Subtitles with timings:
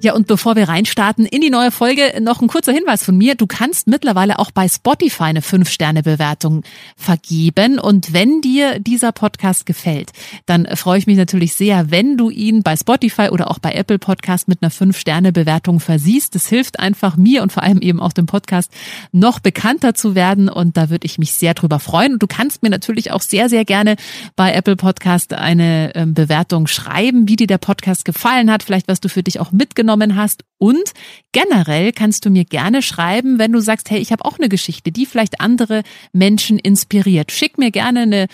[0.00, 3.34] Ja, und bevor wir reinstarten in die neue Folge, noch ein kurzer Hinweis von mir.
[3.34, 6.62] Du kannst mittlerweile auch bei Spotify eine 5-Sterne-Bewertung
[6.96, 7.80] vergeben.
[7.80, 10.12] Und wenn dir dieser Podcast gefällt,
[10.46, 13.98] dann freue ich mich natürlich sehr, wenn du ihn bei Spotify oder auch bei Apple
[13.98, 16.36] Podcast mit einer 5-Sterne-Bewertung versiehst.
[16.36, 18.70] Das hilft einfach mir und vor allem eben auch dem Podcast
[19.10, 20.48] noch bekannter zu werden.
[20.48, 22.12] Und da würde ich mich sehr drüber freuen.
[22.12, 23.96] Und du kannst mir natürlich auch sehr, sehr gerne
[24.36, 29.00] bei Apple Podcast eine ähm, Bewertung schreiben, wie dir der Podcast gefallen hat, vielleicht was
[29.00, 30.44] du für dich auch mitgenommen mitgenommen hast.
[30.58, 30.92] Und
[31.32, 34.90] generell kannst du mir gerne schreiben, wenn du sagst, hey, ich habe auch eine Geschichte,
[34.92, 37.32] die vielleicht andere Menschen inspiriert.
[37.32, 38.26] Schick mir gerne eine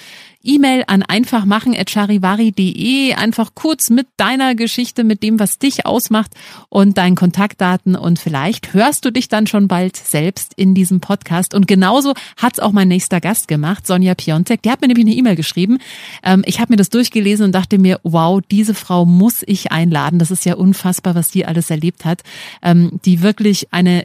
[0.44, 6.32] E-Mail an einfachmachen.charivari.de, einfach kurz mit deiner Geschichte, mit dem, was dich ausmacht
[6.68, 11.54] und deinen Kontaktdaten und vielleicht hörst du dich dann schon bald selbst in diesem Podcast.
[11.54, 14.62] Und genauso hat's auch mein nächster Gast gemacht, Sonja Piontek.
[14.62, 15.78] Die hat mir nämlich eine E-Mail geschrieben.
[16.22, 20.18] Ähm, ich habe mir das durchgelesen und dachte mir, wow, diese Frau muss ich einladen.
[20.18, 22.22] Das ist ja unfassbar, was die alles erlebt hat.
[22.62, 24.04] Ähm, die wirklich eine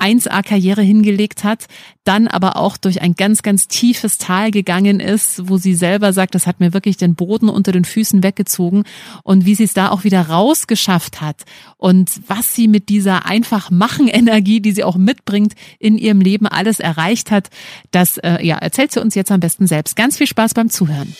[0.00, 1.66] 1A-Karriere hingelegt hat,
[2.04, 6.34] dann aber auch durch ein ganz, ganz tiefes Tal gegangen ist, wo sie selber sagt,
[6.34, 8.84] das hat mir wirklich den Boden unter den Füßen weggezogen
[9.22, 11.44] und wie sie es da auch wieder rausgeschafft hat
[11.76, 16.46] und was sie mit dieser einfach machen Energie, die sie auch mitbringt, in ihrem Leben
[16.46, 17.50] alles erreicht hat,
[17.90, 19.96] das äh, ja, erzählt sie uns jetzt am besten selbst.
[19.96, 21.14] Ganz viel Spaß beim Zuhören.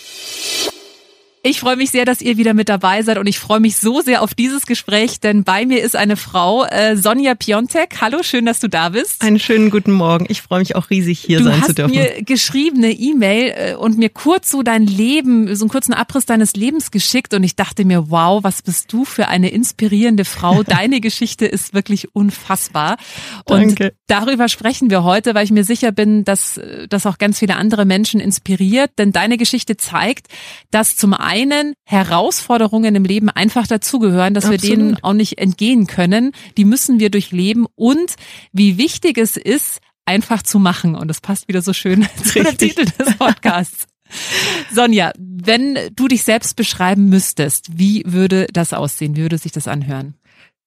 [1.42, 4.02] Ich freue mich sehr, dass ihr wieder mit dabei seid und ich freue mich so
[4.02, 8.02] sehr auf dieses Gespräch, denn bei mir ist eine Frau, äh, Sonja Piontek.
[8.02, 9.22] Hallo, schön, dass du da bist.
[9.22, 10.26] Einen schönen guten Morgen.
[10.28, 11.94] Ich freue mich auch riesig, hier du sein zu dürfen.
[11.94, 15.94] Du hast mir geschriebene E-Mail äh, und mir kurz so dein Leben, so einen kurzen
[15.94, 20.26] Abriss deines Lebens geschickt und ich dachte mir, wow, was bist du für eine inspirierende
[20.26, 20.62] Frau.
[20.70, 22.98] Deine Geschichte ist wirklich unfassbar.
[23.46, 23.94] Und Danke.
[24.08, 27.86] darüber sprechen wir heute, weil ich mir sicher bin, dass das auch ganz viele andere
[27.86, 30.26] Menschen inspiriert, denn deine Geschichte zeigt,
[30.70, 31.29] dass zum einen
[31.84, 34.62] Herausforderungen im Leben einfach dazugehören, dass Absolut.
[34.62, 36.32] wir denen auch nicht entgehen können.
[36.56, 38.14] Die müssen wir durchleben und
[38.52, 40.94] wie wichtig es ist, einfach zu machen.
[40.94, 43.86] Und das passt wieder so schön zu dem Titel des Podcasts.
[44.72, 49.16] Sonja, wenn du dich selbst beschreiben müsstest, wie würde das aussehen?
[49.16, 50.14] Wie würde sich das anhören?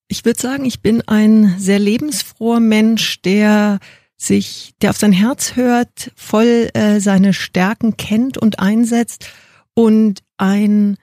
[0.07, 3.79] Ich würde sagen, ich bin ein sehr lebensfroher Mensch, der
[4.15, 9.27] sich, der auf sein Herz hört, voll äh, seine Stärken kennt und einsetzt
[9.73, 10.97] und ein,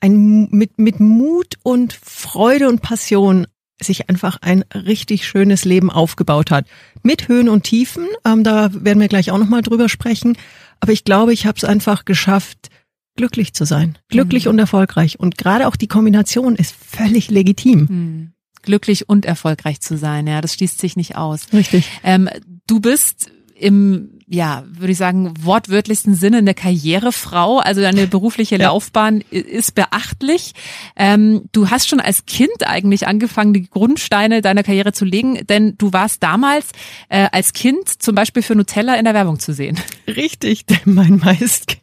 [0.00, 3.46] ein mit, mit Mut und Freude und Passion
[3.80, 6.66] sich einfach ein richtig schönes Leben aufgebaut hat.
[7.02, 10.36] Mit Höhen und Tiefen, ähm, da werden wir gleich auch nochmal drüber sprechen.
[10.80, 12.68] Aber ich glaube, ich habe es einfach geschafft,
[13.16, 13.98] glücklich zu sein.
[14.08, 14.52] Glücklich mhm.
[14.52, 15.18] und erfolgreich.
[15.18, 17.86] Und gerade auch die Kombination ist völlig legitim.
[17.88, 18.32] Mhm.
[18.62, 21.52] Glücklich und erfolgreich zu sein, ja, das schließt sich nicht aus.
[21.52, 21.84] Richtig.
[22.04, 22.28] Ähm,
[22.68, 27.58] du bist im, ja, würde ich sagen, wortwörtlichsten Sinne eine Karrierefrau.
[27.58, 28.68] Also deine berufliche ja.
[28.68, 30.52] Laufbahn ist beachtlich.
[30.96, 35.76] Ähm, du hast schon als Kind eigentlich angefangen, die Grundsteine deiner Karriere zu legen, denn
[35.76, 36.68] du warst damals
[37.10, 39.78] äh, als Kind zum Beispiel für Nutella in der Werbung zu sehen.
[40.08, 41.76] Richtig, denn mein meist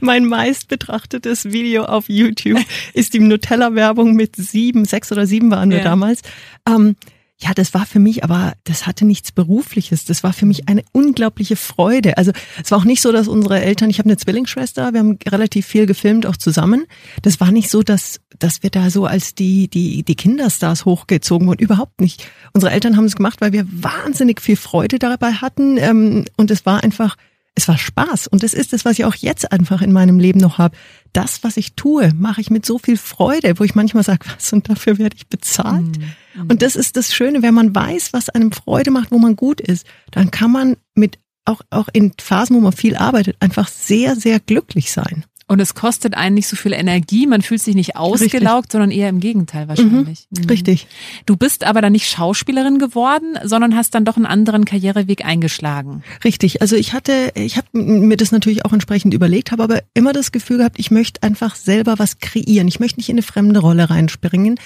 [0.00, 2.60] mein meist betrachtetes Video auf YouTube
[2.94, 5.84] ist die Nutella-Werbung mit sieben, sechs oder sieben waren wir ja.
[5.84, 6.22] damals.
[6.68, 6.94] Ähm,
[7.38, 10.06] ja, das war für mich, aber das hatte nichts Berufliches.
[10.06, 12.16] Das war für mich eine unglaubliche Freude.
[12.16, 15.18] Also es war auch nicht so, dass unsere Eltern, ich habe eine Zwillingsschwester, wir haben
[15.28, 16.86] relativ viel gefilmt, auch zusammen.
[17.20, 21.46] Das war nicht so, dass, dass wir da so als die, die, die Kinderstars hochgezogen
[21.46, 21.62] wurden.
[21.62, 22.26] Überhaupt nicht.
[22.54, 25.76] Unsere Eltern haben es gemacht, weil wir wahnsinnig viel Freude dabei hatten.
[25.76, 27.16] Ähm, und es war einfach
[27.56, 30.38] es war Spaß und es ist es, was ich auch jetzt einfach in meinem Leben
[30.38, 30.76] noch habe.
[31.14, 34.52] Das, was ich tue, mache ich mit so viel Freude, wo ich manchmal sage, was
[34.52, 35.98] und dafür werde ich bezahlt.
[35.98, 36.50] Mhm.
[36.50, 39.60] Und das ist das Schöne, wenn man weiß, was einem Freude macht, wo man gut
[39.60, 44.16] ist, dann kann man mit auch auch in Phasen, wo man viel arbeitet, einfach sehr
[44.16, 45.24] sehr glücklich sein.
[45.48, 48.72] Und es kostet einen nicht so viel Energie, man fühlt sich nicht ausgelaugt, Richtig.
[48.72, 50.26] sondern eher im Gegenteil wahrscheinlich.
[50.30, 50.42] Mhm.
[50.42, 50.48] Mhm.
[50.48, 50.88] Richtig.
[51.24, 56.02] Du bist aber dann nicht Schauspielerin geworden, sondern hast dann doch einen anderen Karriereweg eingeschlagen.
[56.24, 56.62] Richtig.
[56.62, 60.32] Also ich hatte, ich habe mir das natürlich auch entsprechend überlegt, habe aber immer das
[60.32, 62.66] Gefühl gehabt, ich möchte einfach selber was kreieren.
[62.66, 64.58] Ich möchte nicht in eine fremde Rolle reinspringen,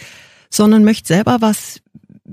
[0.49, 1.83] sondern möchte selber was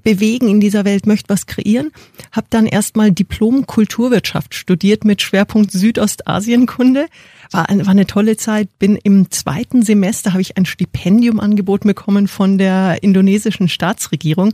[0.03, 1.91] bewegen in dieser Welt, möchte was kreieren.
[2.31, 7.07] Habe dann erstmal Diplom Kulturwirtschaft studiert mit Schwerpunkt Südostasienkunde.
[7.51, 8.69] War, war eine tolle Zeit.
[8.79, 14.53] Bin im zweiten Semester habe ich ein Stipendium angeboten bekommen von der indonesischen Staatsregierung.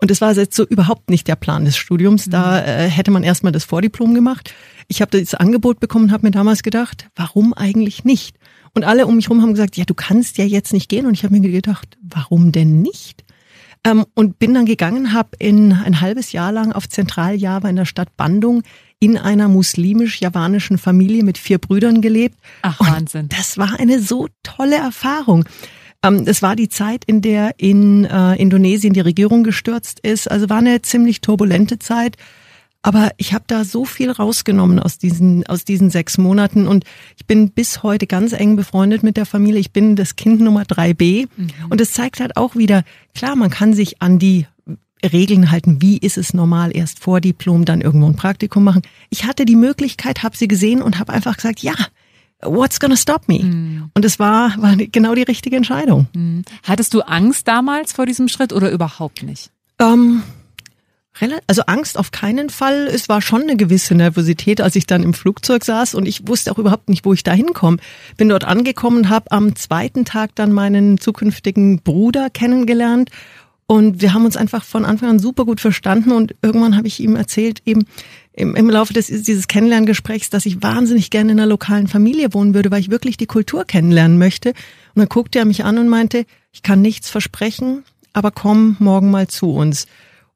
[0.00, 2.26] Und das war jetzt so überhaupt nicht der Plan des Studiums.
[2.26, 2.66] Da mhm.
[2.66, 4.54] äh, hätte man erstmal das Vordiplom gemacht.
[4.88, 8.36] Ich habe das Angebot bekommen und habe mir damals gedacht, warum eigentlich nicht?
[8.72, 11.06] Und alle um mich herum haben gesagt, ja, du kannst ja jetzt nicht gehen.
[11.06, 13.24] Und ich habe mir gedacht, warum denn nicht?
[13.84, 17.86] Ähm, und bin dann gegangen, habe in ein halbes Jahr lang auf Zentraljava in der
[17.86, 18.62] Stadt Bandung
[18.98, 22.38] in einer muslimisch-javanischen Familie mit vier Brüdern gelebt.
[22.62, 23.22] Ach, Wahnsinn.
[23.22, 25.46] Und das war eine so tolle Erfahrung.
[26.02, 30.30] Ähm, das war die Zeit, in der in äh, Indonesien die Regierung gestürzt ist.
[30.30, 32.16] Also war eine ziemlich turbulente Zeit.
[32.82, 36.84] Aber ich habe da so viel rausgenommen aus diesen, aus diesen sechs Monaten und
[37.16, 39.60] ich bin bis heute ganz eng befreundet mit der Familie.
[39.60, 41.48] Ich bin das Kind Nummer 3b mhm.
[41.68, 42.84] und es zeigt halt auch wieder,
[43.14, 44.46] klar, man kann sich an die
[45.04, 48.82] Regeln halten, wie ist es normal, erst vor Diplom, dann irgendwo ein Praktikum machen.
[49.10, 51.74] Ich hatte die Möglichkeit, habe sie gesehen und habe einfach gesagt, ja,
[52.42, 53.40] what's gonna stop me?
[53.40, 53.90] Mhm.
[53.94, 56.06] Und es war, war genau die richtige Entscheidung.
[56.14, 56.44] Mhm.
[56.62, 59.50] Hattest du Angst damals vor diesem Schritt oder überhaupt nicht?
[59.78, 60.22] Ähm,
[61.46, 62.86] also Angst auf keinen Fall.
[62.86, 66.52] Es war schon eine gewisse Nervosität, als ich dann im Flugzeug saß und ich wusste
[66.52, 67.78] auch überhaupt nicht, wo ich da hinkomme.
[68.16, 73.10] Bin dort angekommen, habe am zweiten Tag dann meinen zukünftigen Bruder kennengelernt
[73.70, 76.98] und wir haben uns einfach von Anfang an super gut verstanden und irgendwann habe ich
[76.98, 77.84] ihm erzählt, eben
[78.32, 82.52] im, im Laufe des, dieses Kennenlerngesprächs, dass ich wahnsinnig gerne in einer lokalen Familie wohnen
[82.52, 84.48] würde, weil ich wirklich die Kultur kennenlernen möchte.
[84.48, 84.56] Und
[84.96, 89.28] dann guckte er mich an und meinte, ich kann nichts versprechen, aber komm morgen mal
[89.28, 89.86] zu uns.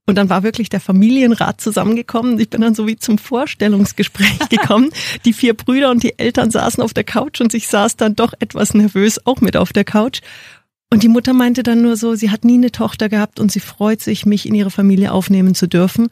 [0.07, 2.39] Und dann war wirklich der Familienrat zusammengekommen.
[2.39, 4.91] Ich bin dann so wie zum Vorstellungsgespräch gekommen.
[5.25, 8.35] Die vier Brüder und die Eltern saßen auf der Couch und ich saß dann doch
[8.39, 10.21] etwas nervös auch mit auf der Couch.
[10.93, 13.61] Und die Mutter meinte dann nur so, sie hat nie eine Tochter gehabt und sie
[13.61, 16.09] freut sich, mich in ihre Familie aufnehmen zu dürfen.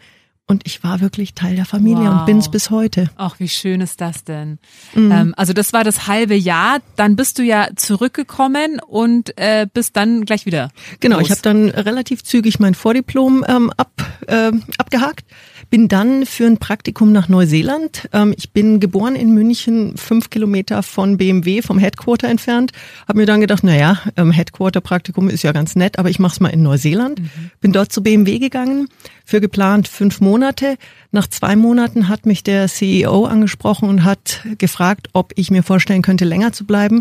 [0.52, 2.20] Und ich war wirklich Teil der Familie wow.
[2.20, 3.08] und bin's bis heute.
[3.16, 4.58] Ach, wie schön ist das denn?
[4.94, 5.10] Mhm.
[5.10, 6.80] Ähm, also das war das halbe Jahr.
[6.94, 10.68] Dann bist du ja zurückgekommen und äh, bist dann gleich wieder.
[11.00, 11.24] Genau, los.
[11.24, 13.92] ich habe dann relativ zügig mein Vordiplom ähm, ab,
[14.26, 15.24] äh, abgehakt
[15.72, 18.06] bin dann für ein Praktikum nach Neuseeland.
[18.12, 22.72] Ähm, ich bin geboren in München, fünf Kilometer von BMW, vom Headquarter entfernt.
[23.08, 26.34] Habe mir dann gedacht, na ja, ähm, Headquarter-Praktikum ist ja ganz nett, aber ich mache
[26.34, 27.20] es mal in Neuseeland.
[27.20, 27.50] Mhm.
[27.62, 28.86] Bin dort zu BMW gegangen
[29.24, 30.76] für geplant fünf Monate.
[31.10, 36.02] Nach zwei Monaten hat mich der CEO angesprochen und hat gefragt, ob ich mir vorstellen
[36.02, 37.00] könnte, länger zu bleiben.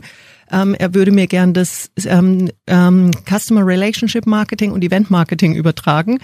[0.50, 6.20] Ähm, er würde mir gern das ähm, ähm, Customer Relationship Marketing und Event Marketing übertragen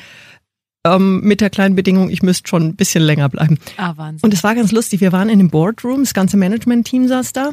[0.95, 3.57] ähm, mit der kleinen Bedingung, ich müsste schon ein bisschen länger bleiben.
[3.77, 4.23] Ah, Wahnsinn.
[4.23, 5.01] Und es war ganz lustig.
[5.01, 7.51] Wir waren in dem Boardroom, das ganze Management-Team saß da.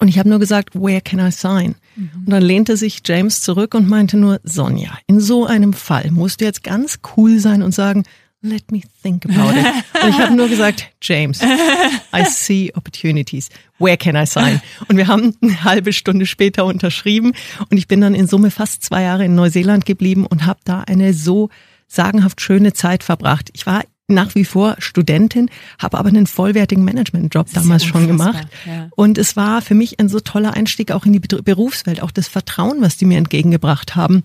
[0.00, 1.74] Und ich habe nur gesagt, where can I sign?
[1.94, 2.10] Mhm.
[2.26, 6.40] Und dann lehnte sich James zurück und meinte nur, Sonja, in so einem Fall musst
[6.40, 8.04] du jetzt ganz cool sein und sagen,
[8.42, 9.66] let me think about it.
[10.02, 13.48] Und ich habe nur gesagt, James, I see opportunities.
[13.78, 14.60] Where can I sign?
[14.88, 17.32] Und wir haben eine halbe Stunde später unterschrieben
[17.70, 20.82] und ich bin dann in Summe fast zwei Jahre in Neuseeland geblieben und habe da
[20.82, 21.50] eine so
[21.86, 23.50] sagenhaft schöne Zeit verbracht.
[23.52, 25.50] Ich war nach wie vor Studentin,
[25.80, 28.46] habe aber einen vollwertigen Managementjob damals ja schon gemacht.
[28.64, 28.88] Ja.
[28.94, 32.28] Und es war für mich ein so toller Einstieg auch in die Berufswelt, auch das
[32.28, 34.22] Vertrauen, was die mir entgegengebracht haben.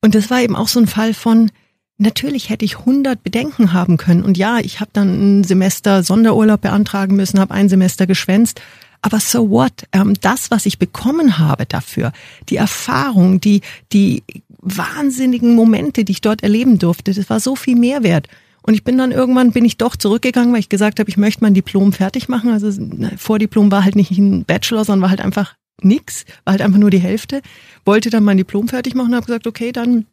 [0.00, 1.50] Und das war eben auch so ein Fall von,
[1.98, 4.22] natürlich hätte ich 100 Bedenken haben können.
[4.22, 8.60] Und ja, ich habe dann ein Semester Sonderurlaub beantragen müssen, habe ein Semester geschwänzt.
[9.02, 9.72] Aber so what?
[9.92, 12.12] Ähm, das, was ich bekommen habe dafür,
[12.48, 14.22] die Erfahrung, die, die
[14.58, 17.14] wahnsinnigen Momente, die ich dort erleben durfte.
[17.14, 18.28] Das war so viel Mehrwert.
[18.62, 21.42] Und ich bin dann irgendwann, bin ich doch zurückgegangen, weil ich gesagt habe, ich möchte
[21.42, 22.50] mein Diplom fertig machen.
[22.50, 22.70] Also
[23.16, 26.90] Vordiplom war halt nicht ein Bachelor, sondern war halt einfach nix, war halt einfach nur
[26.90, 27.40] die Hälfte.
[27.86, 30.06] Wollte dann mein Diplom fertig machen habe gesagt, okay, dann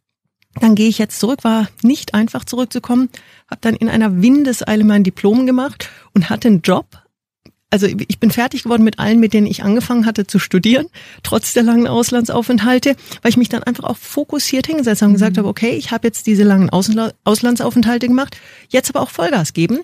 [0.59, 1.43] dann gehe ich jetzt zurück.
[1.43, 3.09] War nicht einfach zurückzukommen.
[3.49, 7.03] Habe dann in einer Windeseile mein Diplom gemacht und hatte einen Job
[7.69, 10.87] also ich bin fertig geworden mit allen, mit denen ich angefangen hatte zu studieren,
[11.23, 15.35] trotz der langen Auslandsaufenthalte, weil ich mich dann einfach auch fokussiert hingesetzt habe und gesagt
[15.35, 15.39] mhm.
[15.39, 18.37] habe, okay, ich habe jetzt diese langen Ausla Auslandsaufenthalte gemacht,
[18.69, 19.79] jetzt aber auch Vollgas geben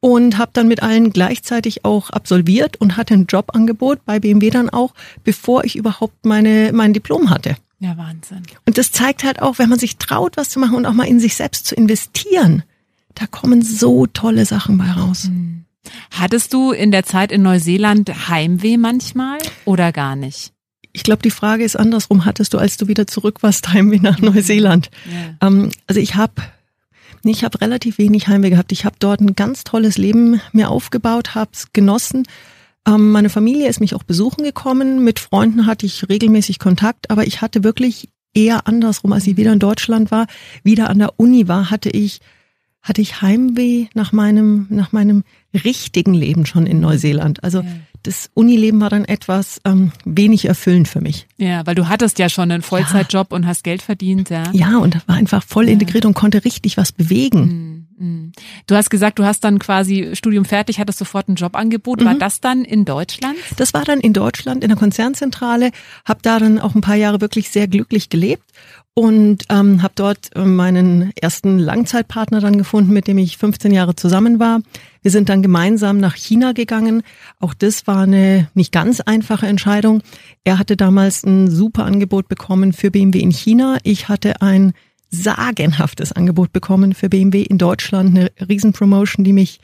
[0.00, 4.70] und habe dann mit allen gleichzeitig auch absolviert und hatte ein Jobangebot bei BMW dann
[4.70, 4.94] auch,
[5.24, 7.56] bevor ich überhaupt meine mein Diplom hatte.
[7.80, 8.42] Ja, Wahnsinn.
[8.66, 11.06] Und das zeigt halt auch, wenn man sich traut, was zu machen und auch mal
[11.06, 12.64] in sich selbst zu investieren,
[13.14, 15.28] da kommen so tolle Sachen bei raus.
[15.30, 15.64] Mhm.
[16.10, 20.52] Hattest du in der Zeit in Neuseeland Heimweh manchmal oder gar nicht?
[20.92, 22.24] Ich glaube, die Frage ist andersrum.
[22.24, 24.90] Hattest du, als du wieder zurück warst, Heimweh nach Neuseeland?
[25.06, 25.46] Ja.
[25.46, 26.42] Ähm, also ich habe
[27.24, 28.72] ich habe relativ wenig Heimweh gehabt.
[28.72, 32.24] Ich habe dort ein ganz tolles Leben mir aufgebaut, habe es genossen.
[32.86, 35.04] Ähm, meine Familie ist mich auch besuchen gekommen.
[35.04, 39.52] Mit Freunden hatte ich regelmäßig Kontakt, aber ich hatte wirklich eher andersrum, als ich wieder
[39.52, 40.26] in Deutschland war,
[40.62, 42.20] wieder an der Uni war, hatte ich
[42.82, 47.42] hatte ich Heimweh nach meinem nach meinem richtigen Leben schon in Neuseeland.
[47.44, 47.68] Also ja
[48.02, 51.26] das Unileben war dann etwas ähm, wenig erfüllend für mich.
[51.36, 53.36] Ja, weil du hattest ja schon einen Vollzeitjob ja.
[53.36, 54.44] und hast Geld verdient, ja.
[54.52, 57.40] Ja, und war einfach voll integriert und konnte richtig was bewegen.
[57.40, 57.87] Mhm.
[58.66, 62.04] Du hast gesagt, du hast dann quasi Studium fertig, hattest sofort ein Jobangebot.
[62.04, 62.18] War mhm.
[62.18, 63.36] das dann in Deutschland?
[63.56, 65.70] Das war dann in Deutschland in der Konzernzentrale,
[66.04, 68.44] habe da dann auch ein paar Jahre wirklich sehr glücklich gelebt
[68.94, 73.94] und ähm, habe dort äh, meinen ersten Langzeitpartner dann gefunden, mit dem ich 15 Jahre
[73.94, 74.60] zusammen war.
[75.02, 77.02] Wir sind dann gemeinsam nach China gegangen.
[77.38, 80.02] Auch das war eine nicht ganz einfache Entscheidung.
[80.42, 83.78] Er hatte damals ein super Angebot bekommen für BMW in China.
[83.84, 84.72] Ich hatte ein
[85.10, 89.60] sagenhaftes Angebot bekommen für BMW in Deutschland, eine Riesenpromotion, die mich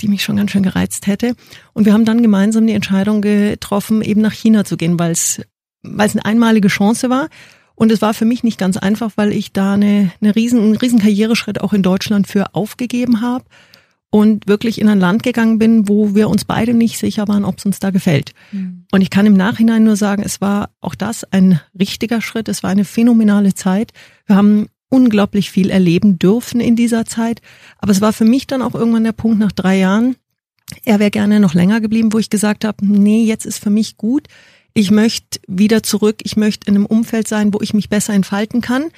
[0.00, 1.34] die mich schon ganz schön gereizt hätte.
[1.72, 5.42] Und wir haben dann gemeinsam die Entscheidung getroffen, eben nach China zu gehen, weil es
[5.82, 7.28] weil es eine einmalige Chance war.
[7.74, 10.76] Und es war für mich nicht ganz einfach, weil ich da eine, eine riesen, einen
[10.76, 13.44] riesen Karriereschritt auch in Deutschland für aufgegeben habe
[14.14, 17.58] und wirklich in ein Land gegangen bin, wo wir uns beide nicht sicher waren, ob
[17.58, 18.30] es uns da gefällt.
[18.52, 18.86] Mhm.
[18.92, 22.48] Und ich kann im Nachhinein nur sagen, es war auch das ein richtiger Schritt.
[22.48, 23.90] Es war eine phänomenale Zeit.
[24.26, 27.42] Wir haben unglaublich viel erleben dürfen in dieser Zeit.
[27.78, 30.14] Aber es war für mich dann auch irgendwann der Punkt nach drei Jahren,
[30.84, 33.96] er wäre gerne noch länger geblieben, wo ich gesagt habe, nee, jetzt ist für mich
[33.96, 34.28] gut
[34.76, 38.60] ich möchte wieder zurück, ich möchte in einem Umfeld sein, wo ich mich besser entfalten
[38.60, 38.90] kann.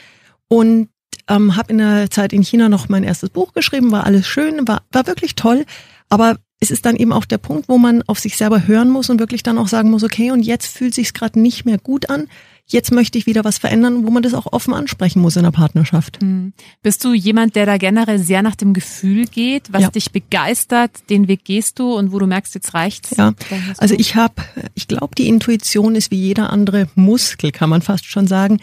[0.49, 0.89] Und
[1.29, 4.67] ähm, habe in der Zeit in China noch mein erstes Buch geschrieben, war alles schön,
[4.69, 5.65] war, war wirklich toll.
[6.09, 9.11] Aber es ist dann eben auch der Punkt, wo man auf sich selber hören muss
[9.11, 12.09] und wirklich dann auch sagen muss, okay, und jetzt fühlt sich gerade nicht mehr gut
[12.09, 12.29] an
[12.67, 15.51] jetzt möchte ich wieder was verändern, wo man das auch offen ansprechen muss in der
[15.53, 16.21] Partnerschaft.
[16.21, 16.53] Hm.
[16.83, 19.91] Bist du jemand, der da generell sehr nach dem Gefühl geht, was ja.
[19.91, 23.17] dich begeistert, den Weg gehst du und wo du merkst, jetzt reicht's?
[23.17, 23.35] Ja,
[23.79, 24.35] also ich habe,
[24.75, 28.59] ich glaube, die Intuition ist wie jeder andere Muskel, kann man fast schon sagen.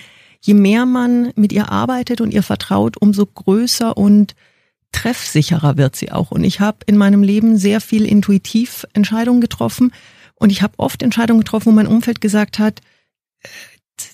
[0.45, 4.35] Je mehr man mit ihr arbeitet und ihr vertraut, umso größer und
[4.91, 6.31] treffsicherer wird sie auch.
[6.31, 9.93] Und ich habe in meinem Leben sehr viel intuitiv Entscheidungen getroffen
[10.35, 12.81] und ich habe oft Entscheidungen getroffen, wo mein Umfeld gesagt hat,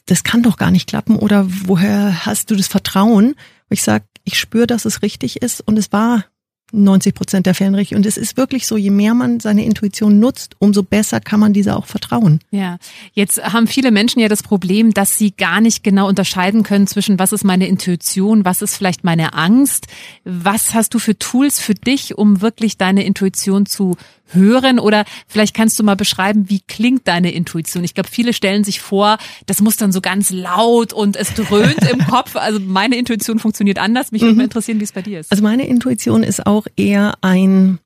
[0.06, 3.36] das kann doch gar nicht klappen oder woher hast du das Vertrauen?
[3.68, 6.26] Wo ich sage, ich spüre, dass es richtig ist und es war
[6.72, 7.98] 90 Prozent der Fällen richtig.
[7.98, 11.54] Und es ist wirklich so, je mehr man seine Intuition nutzt, umso besser kann man
[11.54, 12.40] dieser auch vertrauen.
[12.52, 12.78] Ja,
[13.14, 17.20] jetzt haben viele Menschen ja das Problem, dass sie gar nicht genau unterscheiden können zwischen
[17.20, 19.88] was ist meine Intuition, was ist vielleicht meine Angst.
[20.24, 23.96] Was hast du für Tools für dich, um wirklich deine Intuition zu
[24.34, 27.84] hören oder vielleicht kannst du mal beschreiben, wie klingt deine Intuition?
[27.84, 31.90] Ich glaube, viele stellen sich vor, das muss dann so ganz laut und es dröhnt
[31.92, 32.36] im Kopf.
[32.36, 34.12] Also meine Intuition funktioniert anders.
[34.12, 34.46] Mich würde mal mhm.
[34.46, 35.32] interessieren, wie es bei dir ist.
[35.32, 37.80] Also meine Intuition ist auch eher ein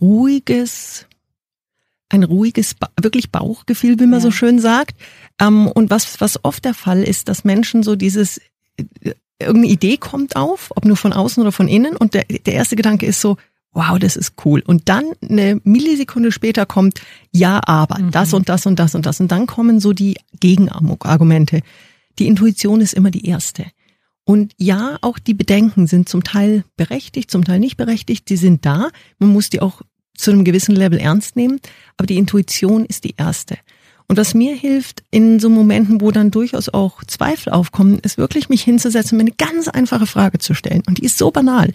[0.00, 1.06] ruhiges,
[2.08, 4.20] ein ruhiges, wirklich Bauchgefühl, wie man ja.
[4.20, 4.96] so schön sagt.
[5.40, 8.38] Ähm, und was, was oft der Fall ist, dass Menschen so dieses,
[8.76, 12.54] äh, irgendeine Idee kommt auf, ob nur von außen oder von innen und der, der
[12.54, 13.36] erste Gedanke ist so,
[13.72, 14.62] wow, das ist cool.
[14.66, 17.00] Und dann eine Millisekunde später kommt,
[17.30, 18.10] ja, aber mhm.
[18.10, 19.20] das und das und das und das.
[19.20, 21.62] Und dann kommen so die Gegenargumente.
[22.18, 23.66] Die Intuition ist immer die erste.
[24.24, 28.28] Und ja, auch die Bedenken sind zum Teil berechtigt, zum Teil nicht berechtigt.
[28.28, 28.90] Die sind da.
[29.18, 29.82] Man muss die auch
[30.14, 31.58] zu einem gewissen Level ernst nehmen.
[31.96, 33.56] Aber die Intuition ist die erste.
[34.08, 38.48] Und was mir hilft in so Momenten, wo dann durchaus auch Zweifel aufkommen, ist wirklich
[38.48, 40.82] mich hinzusetzen, mir eine ganz einfache Frage zu stellen.
[40.86, 41.72] Und die ist so banal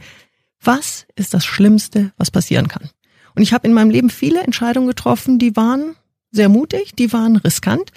[0.62, 2.90] was ist das Schlimmste, was passieren kann?
[3.36, 5.96] Und ich habe in meinem Leben viele Entscheidungen getroffen, die waren
[6.32, 7.92] sehr mutig, die waren riskant.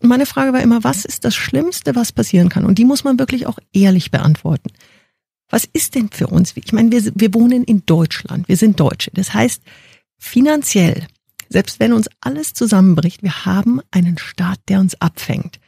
[0.00, 2.64] Und meine Frage war immer, was ist das Schlimmste, was passieren kann?
[2.64, 4.70] Und die muss man wirklich auch ehrlich beantworten.
[5.50, 6.52] Was ist denn für uns?
[6.56, 9.10] Ich meine, wir, wir wohnen in Deutschland, wir sind Deutsche.
[9.12, 9.62] Das heißt,
[10.18, 11.06] finanziell,
[11.48, 15.58] selbst wenn uns alles zusammenbricht, wir haben einen Staat, der uns abfängt.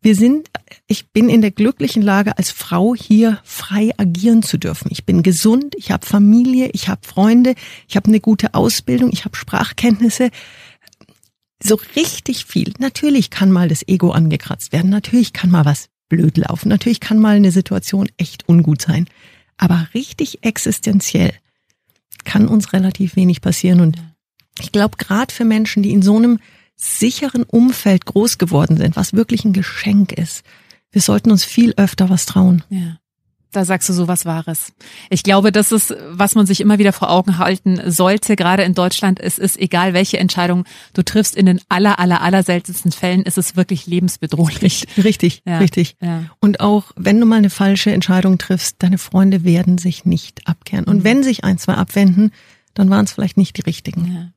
[0.00, 0.48] Wir sind,
[0.86, 4.88] ich bin in der glücklichen Lage, als Frau hier frei agieren zu dürfen.
[4.90, 7.54] Ich bin gesund, ich habe Familie, ich habe Freunde,
[7.88, 10.30] ich habe eine gute Ausbildung, ich habe Sprachkenntnisse.
[11.60, 12.72] So richtig viel.
[12.78, 17.18] Natürlich kann mal das Ego angekratzt werden, natürlich kann mal was blöd laufen, natürlich kann
[17.18, 19.08] mal eine Situation echt ungut sein.
[19.56, 21.32] Aber richtig existenziell
[22.24, 23.80] kann uns relativ wenig passieren.
[23.80, 23.96] Und
[24.60, 26.38] ich glaube, gerade für Menschen, die in so einem
[26.78, 30.44] sicheren Umfeld groß geworden sind, was wirklich ein Geschenk ist.
[30.92, 32.62] Wir sollten uns viel öfter was trauen.
[32.70, 32.98] Ja.
[33.50, 34.72] Da sagst du so was Wahres.
[35.08, 38.74] Ich glaube, das ist, was man sich immer wieder vor Augen halten sollte, gerade in
[38.74, 39.18] Deutschland.
[39.20, 43.38] Es ist egal, welche Entscheidung du triffst, in den aller, aller, aller seltensten Fällen ist
[43.38, 44.86] es wirklich lebensbedrohlich.
[45.02, 45.96] Richtig, ja, richtig.
[46.00, 46.24] Ja.
[46.40, 50.84] Und auch wenn du mal eine falsche Entscheidung triffst, deine Freunde werden sich nicht abkehren.
[50.84, 51.04] Und mhm.
[51.04, 52.32] wenn sich ein, zwei abwenden,
[52.74, 54.14] dann waren es vielleicht nicht die richtigen.
[54.14, 54.28] Ja.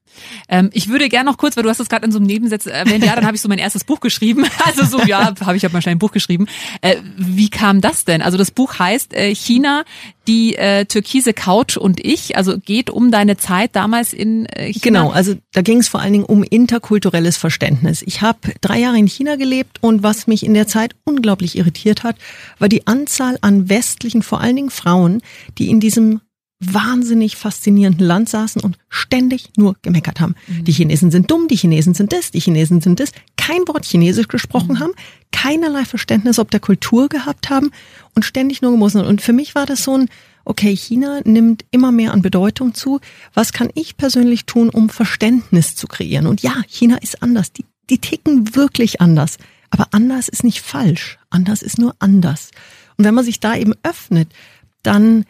[0.48, 2.66] Ähm, ich würde gerne noch kurz, weil du hast es gerade in so einem Nebensatz
[2.66, 4.46] erwähnt, ja, dann habe ich so mein erstes Buch geschrieben.
[4.64, 6.46] Also so, ja, habe ich hab mal schnell ein Buch geschrieben.
[6.82, 8.22] Äh, wie kam das denn?
[8.22, 9.84] Also das Buch heißt äh, China,
[10.28, 12.38] die äh, türkise Couch und ich.
[12.38, 14.82] Also geht um deine Zeit damals in äh, China.
[14.82, 18.02] Genau, also da ging es vor allen Dingen um interkulturelles Verständnis.
[18.04, 22.04] Ich habe drei Jahre in China gelebt und was mich in der Zeit unglaublich irritiert
[22.04, 22.16] hat,
[22.60, 25.22] war die Anzahl an westlichen, vor allen Dingen Frauen,
[25.58, 26.22] die in diesem
[26.62, 30.36] wahnsinnig faszinierenden Land saßen und ständig nur gemeckert haben.
[30.48, 30.64] Mhm.
[30.64, 34.28] Die Chinesen sind dumm, die Chinesen sind das, die Chinesen sind das, kein Wort Chinesisch
[34.28, 34.80] gesprochen mhm.
[34.80, 34.92] haben,
[35.32, 37.72] keinerlei Verständnis ob der Kultur gehabt haben
[38.16, 39.08] und ständig nur gemusselt.
[39.08, 40.10] Und für mich war das so ein,
[40.46, 43.00] okay, China nimmt immer mehr an Bedeutung zu.
[43.34, 46.28] Was kann ich persönlich tun, um Verständnis zu kreieren?
[46.28, 47.52] Und ja, China ist anders.
[47.52, 49.38] Die, die ticken wirklich anders.
[49.72, 51.18] Aber anders ist nicht falsch.
[51.32, 52.52] Anders ist nur anders.
[52.98, 54.32] Und wenn man sich da eben öffnet,
[54.84, 55.26] dann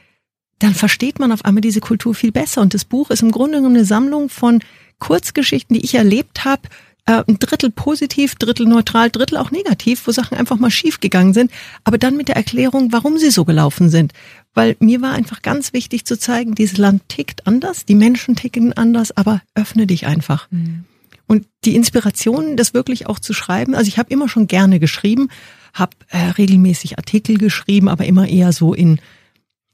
[0.61, 2.61] dann versteht man auf einmal diese Kultur viel besser.
[2.61, 4.59] Und das Buch ist im Grunde genommen eine Sammlung von
[4.99, 6.61] Kurzgeschichten, die ich erlebt habe.
[7.07, 11.33] Äh, ein Drittel positiv, Drittel neutral, Drittel auch negativ, wo Sachen einfach mal schief gegangen
[11.33, 11.51] sind.
[11.83, 14.13] Aber dann mit der Erklärung, warum sie so gelaufen sind.
[14.53, 18.73] Weil mir war einfach ganz wichtig zu zeigen, dieses Land tickt anders, die Menschen ticken
[18.73, 20.47] anders, aber öffne dich einfach.
[20.51, 20.83] Mhm.
[21.25, 25.29] Und die Inspiration, das wirklich auch zu schreiben, also ich habe immer schon gerne geschrieben,
[25.73, 28.99] habe äh, regelmäßig Artikel geschrieben, aber immer eher so in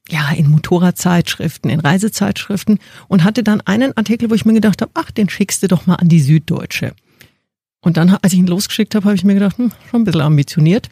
[0.09, 4.91] ja, in Motorradzeitschriften, in Reisezeitschriften und hatte dann einen Artikel, wo ich mir gedacht habe,
[4.93, 6.93] ach, den schickst du doch mal an die Süddeutsche.
[7.81, 10.21] Und dann, als ich ihn losgeschickt habe, habe ich mir gedacht, hm, schon ein bisschen
[10.21, 10.89] ambitioniert.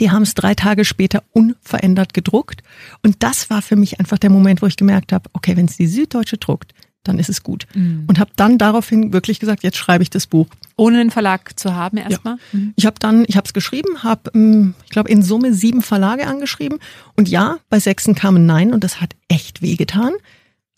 [0.00, 2.62] Die haben es drei Tage später unverändert gedruckt.
[3.02, 5.76] Und das war für mich einfach der Moment, wo ich gemerkt habe, okay, wenn es
[5.76, 6.72] die Süddeutsche druckt,
[7.04, 7.66] dann ist es gut.
[7.74, 8.04] Mhm.
[8.06, 10.48] Und habe dann daraufhin wirklich gesagt, jetzt schreibe ich das Buch.
[10.76, 12.34] Ohne einen Verlag zu haben erstmal?
[12.34, 12.58] Ja.
[12.58, 12.72] Mhm.
[12.76, 16.26] Ich habe dann, ich habe es geschrieben, habe, ähm, ich glaube, in Summe sieben Verlage
[16.26, 16.78] angeschrieben.
[17.16, 20.12] Und ja, bei sechsen kam ein Nein und das hat echt wehgetan.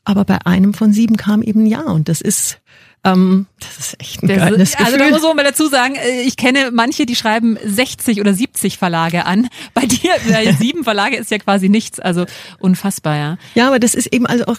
[0.07, 1.83] Aber bei einem von sieben kam eben Ja.
[1.83, 2.61] Und das ist
[3.05, 4.87] ähm, das ist echt ein das, geiles Gefühl.
[4.87, 8.35] Also da muss man mal dazu sagen, äh, ich kenne manche, die schreiben 60 oder
[8.35, 9.49] 70 Verlage an.
[9.75, 10.11] Bei dir,
[10.59, 12.01] sieben Verlage ist ja quasi nichts.
[12.01, 12.27] Also
[12.59, 13.39] unfassbar, ja.
[13.55, 14.59] Ja, aber das ist eben also auch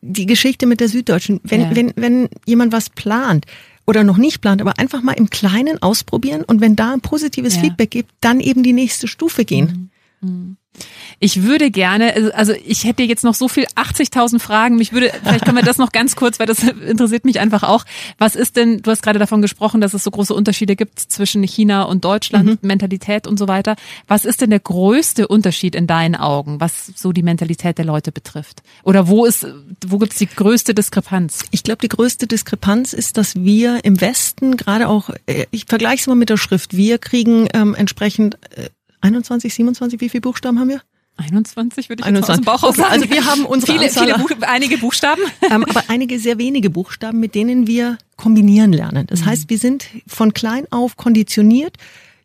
[0.00, 1.40] die Geschichte mit der Süddeutschen.
[1.42, 1.76] Wenn, ja.
[1.76, 3.46] wenn, wenn jemand was plant,
[3.88, 7.54] oder noch nicht plant, aber einfach mal im Kleinen ausprobieren und wenn da ein positives
[7.54, 7.62] ja.
[7.62, 9.90] Feedback gibt, dann eben die nächste Stufe gehen.
[10.20, 10.28] Mhm.
[10.28, 10.56] Mhm.
[11.18, 14.76] Ich würde gerne, also, also ich hätte jetzt noch so viel 80.000 Fragen.
[14.76, 17.84] Mich würde, vielleicht können wir das noch ganz kurz, weil das interessiert mich einfach auch.
[18.18, 21.42] Was ist denn, du hast gerade davon gesprochen, dass es so große Unterschiede gibt zwischen
[21.42, 22.68] China und Deutschland, mhm.
[22.68, 23.76] Mentalität und so weiter.
[24.06, 28.12] Was ist denn der größte Unterschied in deinen Augen, was so die Mentalität der Leute
[28.12, 28.62] betrifft?
[28.82, 29.46] Oder wo ist,
[29.86, 31.44] wo gibt's die größte Diskrepanz?
[31.50, 36.02] Ich glaube, die größte Diskrepanz ist, dass wir im Westen gerade auch, äh, ich vergleiche
[36.02, 38.68] es mal mit der Schrift, wir kriegen ähm, entsprechend äh,
[39.00, 40.82] 21, 27, wie viele Buchstaben haben wir?
[41.16, 42.30] 21 würde ich 21.
[42.30, 42.92] aus dem Bauch okay, sagen.
[42.92, 45.22] Also wir haben unsere viele, Anzahl, viele Buch, einige Buchstaben.
[45.50, 49.06] Ähm, aber einige sehr wenige Buchstaben, mit denen wir kombinieren lernen.
[49.06, 49.26] Das mhm.
[49.26, 51.76] heißt, wir sind von klein auf konditioniert.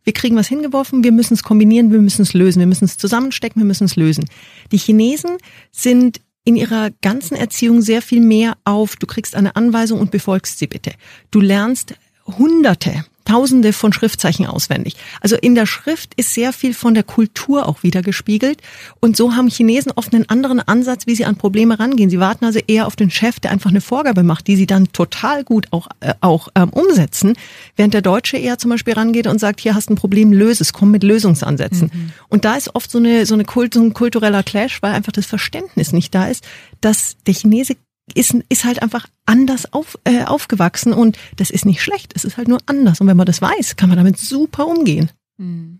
[0.03, 2.97] Wir kriegen was hingeworfen, wir müssen es kombinieren, wir müssen es lösen, wir müssen es
[2.97, 4.25] zusammenstecken, wir müssen es lösen.
[4.71, 5.37] Die Chinesen
[5.71, 10.57] sind in ihrer ganzen Erziehung sehr viel mehr auf, du kriegst eine Anweisung und befolgst
[10.57, 10.93] sie bitte.
[11.29, 11.93] Du lernst
[12.25, 14.97] hunderte Tausende von Schriftzeichen auswendig.
[15.21, 18.61] Also in der Schrift ist sehr viel von der Kultur auch wieder gespiegelt.
[18.99, 22.09] Und so haben Chinesen oft einen anderen Ansatz, wie sie an Probleme rangehen.
[22.09, 24.91] Sie warten also eher auf den Chef, der einfach eine Vorgabe macht, die sie dann
[24.91, 27.35] total gut auch, äh, auch ähm, umsetzen.
[27.77, 30.63] Während der Deutsche eher zum Beispiel rangeht und sagt, hier hast du ein Problem, löse
[30.63, 31.89] es, komm mit Lösungsansätzen.
[31.93, 32.11] Mhm.
[32.27, 35.13] Und da ist oft so, eine, so, eine Kult, so ein kultureller Clash, weil einfach
[35.13, 36.43] das Verständnis nicht da ist,
[36.81, 37.77] dass der Chinese
[38.15, 42.37] ist, ist halt einfach anders auf, äh, aufgewachsen und das ist nicht schlecht, es ist
[42.37, 43.01] halt nur anders.
[43.01, 45.11] Und wenn man das weiß, kann man damit super umgehen.
[45.37, 45.79] Hm.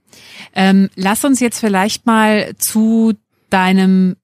[0.54, 3.14] Ähm, lass uns jetzt vielleicht mal zu
[3.50, 4.16] deinem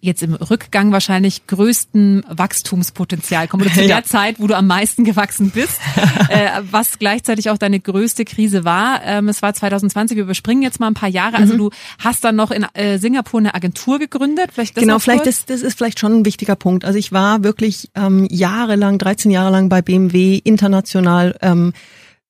[0.00, 3.96] jetzt im Rückgang wahrscheinlich größten Wachstumspotenzial kommen oder zu ja.
[3.96, 5.78] der Zeit, wo du am meisten gewachsen bist,
[6.28, 9.00] äh, was gleichzeitig auch deine größte Krise war.
[9.04, 11.36] Ähm, es war 2020, wir überspringen jetzt mal ein paar Jahre.
[11.36, 11.58] Also mhm.
[11.58, 14.50] du hast dann noch in äh, Singapur eine Agentur gegründet.
[14.52, 16.84] Vielleicht das genau, vielleicht ist, das ist vielleicht schon ein wichtiger Punkt.
[16.84, 21.72] Also ich war wirklich ähm, jahrelang, 13 Jahre lang bei BMW international ähm,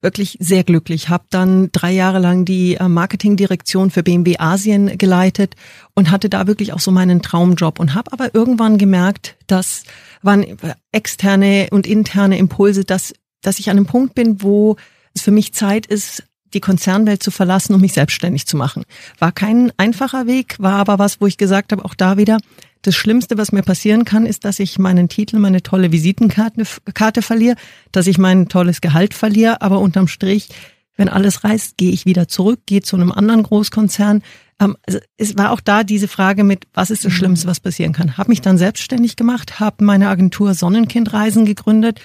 [0.00, 1.08] wirklich sehr glücklich.
[1.08, 5.54] Habe dann drei Jahre lang die äh, Marketingdirektion für BMW Asien geleitet
[5.94, 9.82] und hatte da wirklich auch so meinen Traumjob und habe aber irgendwann gemerkt, dass
[10.22, 10.44] waren
[10.92, 14.76] externe und interne Impulse, dass dass ich an einem Punkt bin, wo
[15.14, 18.84] es für mich Zeit ist, die Konzernwelt zu verlassen und mich selbstständig zu machen.
[19.18, 22.38] War kein einfacher Weg, war aber was, wo ich gesagt habe, auch da wieder,
[22.82, 27.22] das Schlimmste, was mir passieren kann, ist, dass ich meinen Titel, meine tolle Visitenkarte Karte
[27.22, 27.56] verliere,
[27.92, 30.48] dass ich mein tolles Gehalt verliere, aber unterm Strich,
[30.96, 34.22] wenn alles reißt, gehe ich wieder zurück, gehe zu einem anderen Großkonzern.
[34.60, 37.92] Ähm, also es war auch da diese Frage mit, was ist das Schlimmste, was passieren
[37.92, 38.16] kann.
[38.16, 42.00] Habe mich dann selbstständig gemacht, habe meine Agentur Sonnenkindreisen gegründet,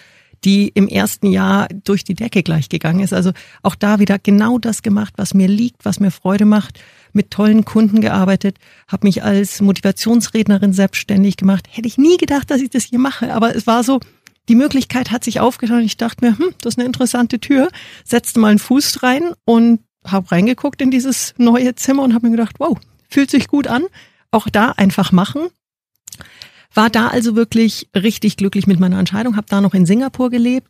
[0.45, 3.13] die im ersten Jahr durch die Decke gleich gegangen ist.
[3.13, 6.79] Also auch da wieder genau das gemacht, was mir liegt, was mir Freude macht,
[7.13, 11.67] mit tollen Kunden gearbeitet, habe mich als Motivationsrednerin selbstständig gemacht.
[11.69, 13.99] Hätte ich nie gedacht, dass ich das hier mache, aber es war so,
[14.49, 17.69] die Möglichkeit hat sich aufgetan ich dachte mir, hm, das ist eine interessante Tür,
[18.03, 22.35] setzte mal einen Fuß rein und habe reingeguckt in dieses neue Zimmer und habe mir
[22.35, 22.77] gedacht, wow,
[23.09, 23.85] fühlt sich gut an.
[24.31, 25.47] Auch da einfach machen.
[26.73, 30.67] War da also wirklich richtig glücklich mit meiner Entscheidung, habe da noch in Singapur gelebt,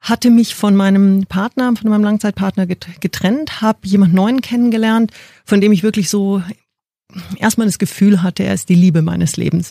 [0.00, 5.12] hatte mich von meinem Partner, von meinem Langzeitpartner getrennt, habe jemand neuen kennengelernt,
[5.44, 6.42] von dem ich wirklich so
[7.38, 9.70] erstmal das Gefühl hatte, er ist die Liebe meines Lebens.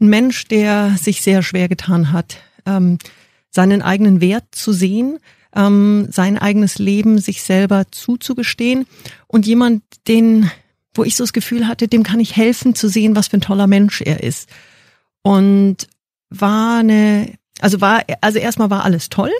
[0.00, 2.98] Ein Mensch, der sich sehr schwer getan hat, ähm,
[3.50, 5.18] seinen eigenen Wert zu sehen,
[5.54, 8.86] ähm, sein eigenes Leben sich selber zuzugestehen
[9.26, 10.50] und jemand, den,
[10.92, 13.42] wo ich so das Gefühl hatte, dem kann ich helfen zu sehen, was für ein
[13.42, 14.48] toller Mensch er ist.
[15.24, 15.88] Und
[16.30, 19.32] war eine, also war, also erstmal war alles toll.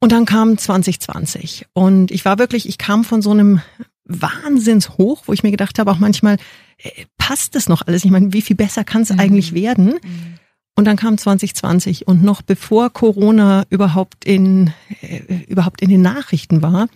[0.00, 3.60] Und dann kam 2020 und ich war wirklich, ich kam von so einem
[4.04, 6.36] Wahnsinnshoch, wo ich mir gedacht habe, auch manchmal,
[6.78, 8.04] äh, passt das noch alles?
[8.04, 9.20] Ich meine, wie viel besser kann es mhm.
[9.20, 9.94] eigentlich werden?
[10.02, 10.38] Mhm.
[10.76, 16.60] Und dann kam 2020 und noch bevor Corona überhaupt in, äh, überhaupt in den Nachrichten
[16.60, 16.88] war,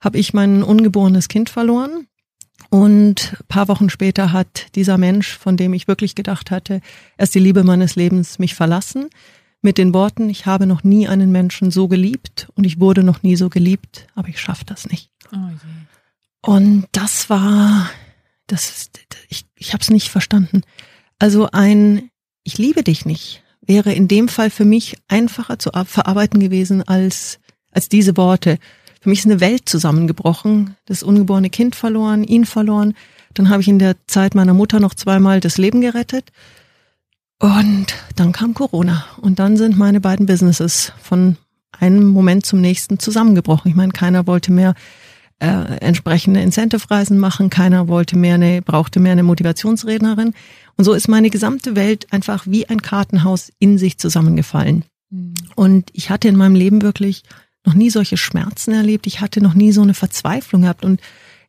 [0.00, 2.06] habe ich mein ungeborenes Kind verloren.
[2.70, 6.80] Und paar Wochen später hat dieser Mensch, von dem ich wirklich gedacht hatte,
[7.16, 9.08] er ist die Liebe meines Lebens, mich verlassen.
[9.62, 13.22] Mit den Worten, ich habe noch nie einen Menschen so geliebt und ich wurde noch
[13.22, 15.10] nie so geliebt, aber ich schaffe das nicht.
[15.32, 17.90] Oh und das war,
[18.46, 18.90] das,
[19.28, 20.62] ich, ich habe es nicht verstanden.
[21.18, 22.10] Also ein
[22.46, 27.40] ich liebe dich nicht, wäre in dem Fall für mich einfacher zu verarbeiten gewesen als,
[27.72, 28.58] als diese Worte.
[29.06, 32.94] Für mich ist eine Welt zusammengebrochen, das ungeborene Kind verloren, ihn verloren.
[33.34, 36.32] Dann habe ich in der Zeit meiner Mutter noch zweimal das Leben gerettet.
[37.38, 39.04] Und dann kam Corona.
[39.20, 41.36] Und dann sind meine beiden Businesses von
[41.70, 43.70] einem Moment zum nächsten zusammengebrochen.
[43.70, 44.74] Ich meine, keiner wollte mehr
[45.38, 50.34] äh, entsprechende Incentive-Reisen machen, keiner wollte mehr eine, brauchte mehr eine Motivationsrednerin.
[50.76, 54.84] Und so ist meine gesamte Welt einfach wie ein Kartenhaus in sich zusammengefallen.
[55.10, 55.34] Mhm.
[55.54, 57.22] Und ich hatte in meinem Leben wirklich
[57.66, 59.06] noch nie solche Schmerzen erlebt.
[59.06, 60.84] Ich hatte noch nie so eine Verzweiflung gehabt.
[60.84, 61.00] Und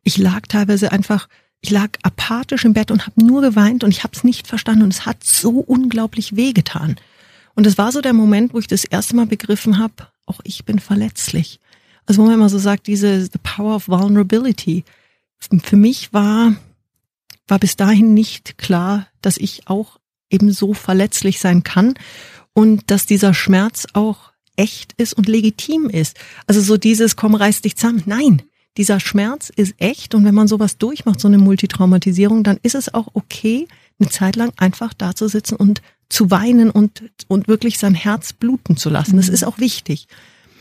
[0.04, 1.28] ich lag teilweise einfach,
[1.62, 4.84] ich lag apathisch im Bett und habe nur geweint und ich habe es nicht verstanden.
[4.84, 6.98] Und es hat so unglaublich wehgetan.
[7.56, 10.66] Und es war so der Moment, wo ich das erste Mal begriffen habe, auch ich
[10.66, 11.60] bin verletzlich.
[12.06, 14.84] Also wo man immer so sagt, diese the power of vulnerability.
[15.64, 16.56] Für mich war
[17.48, 20.00] war bis dahin nicht klar, dass ich auch
[20.30, 21.96] eben so verletzlich sein kann
[22.54, 26.18] und dass dieser Schmerz auch echt ist und legitim ist.
[26.46, 28.04] Also so dieses komm reiß dich zusammen.
[28.06, 28.42] Nein,
[28.76, 32.94] dieser Schmerz ist echt und wenn man sowas durchmacht, so eine Multitraumatisierung, dann ist es
[32.94, 33.68] auch okay,
[34.00, 38.34] eine Zeit lang einfach da zu sitzen und zu weinen und, und wirklich sein Herz
[38.34, 39.18] bluten zu lassen.
[39.18, 39.34] Das mhm.
[39.34, 40.08] ist auch wichtig.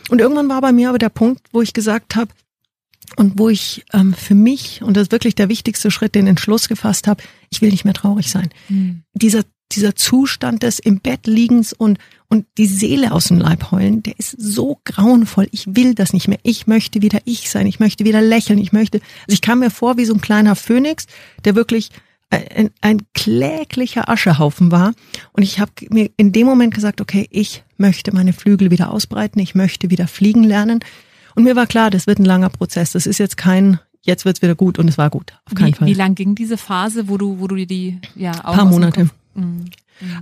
[0.09, 2.33] Und irgendwann war bei mir aber der Punkt, wo ich gesagt habe,
[3.15, 6.69] und wo ich ähm, für mich, und das ist wirklich der wichtigste Schritt, den Entschluss
[6.69, 8.51] gefasst habe, ich will nicht mehr traurig sein.
[8.69, 9.05] Mhm.
[9.15, 11.99] Dieser, dieser Zustand des im Bett liegens und,
[12.29, 15.49] und die Seele aus dem Leib heulen, der ist so grauenvoll.
[15.51, 16.39] Ich will das nicht mehr.
[16.43, 17.67] Ich möchte wieder ich sein.
[17.67, 18.59] Ich möchte wieder lächeln.
[18.59, 21.07] Ich möchte, also ich kam mir vor wie so ein kleiner Phönix,
[21.45, 21.91] der wirklich
[22.31, 24.93] ein, ein kläglicher Aschehaufen war.
[25.33, 29.41] Und ich habe mir in dem Moment gesagt, okay, ich möchte meine Flügel wieder ausbreiten.
[29.41, 30.81] Ich möchte wieder fliegen lernen.
[31.35, 32.93] Und mir war klar, das wird ein langer Prozess.
[32.93, 35.35] Das ist jetzt kein, jetzt wird's wieder gut und es war gut.
[35.45, 35.89] Auf keinen wie, Fall.
[35.89, 39.11] Wie lang ging diese Phase, wo du, wo du die, ja, auch Ein paar Monate.
[39.37, 39.71] Mhm.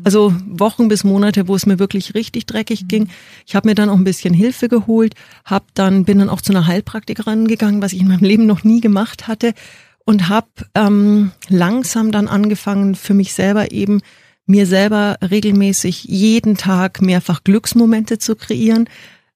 [0.05, 2.89] Also Wochen bis Monate, wo es mir wirklich richtig dreckig mhm.
[2.89, 3.09] ging.
[3.47, 6.53] Ich habe mir dann auch ein bisschen Hilfe geholt, hab dann bin dann auch zu
[6.53, 9.55] einer Heilpraktikerin gegangen, was ich in meinem Leben noch nie gemacht hatte
[10.05, 14.01] und habe ähm, langsam dann angefangen für mich selber eben
[14.47, 18.89] mir selber regelmäßig jeden Tag mehrfach Glücksmomente zu kreieren,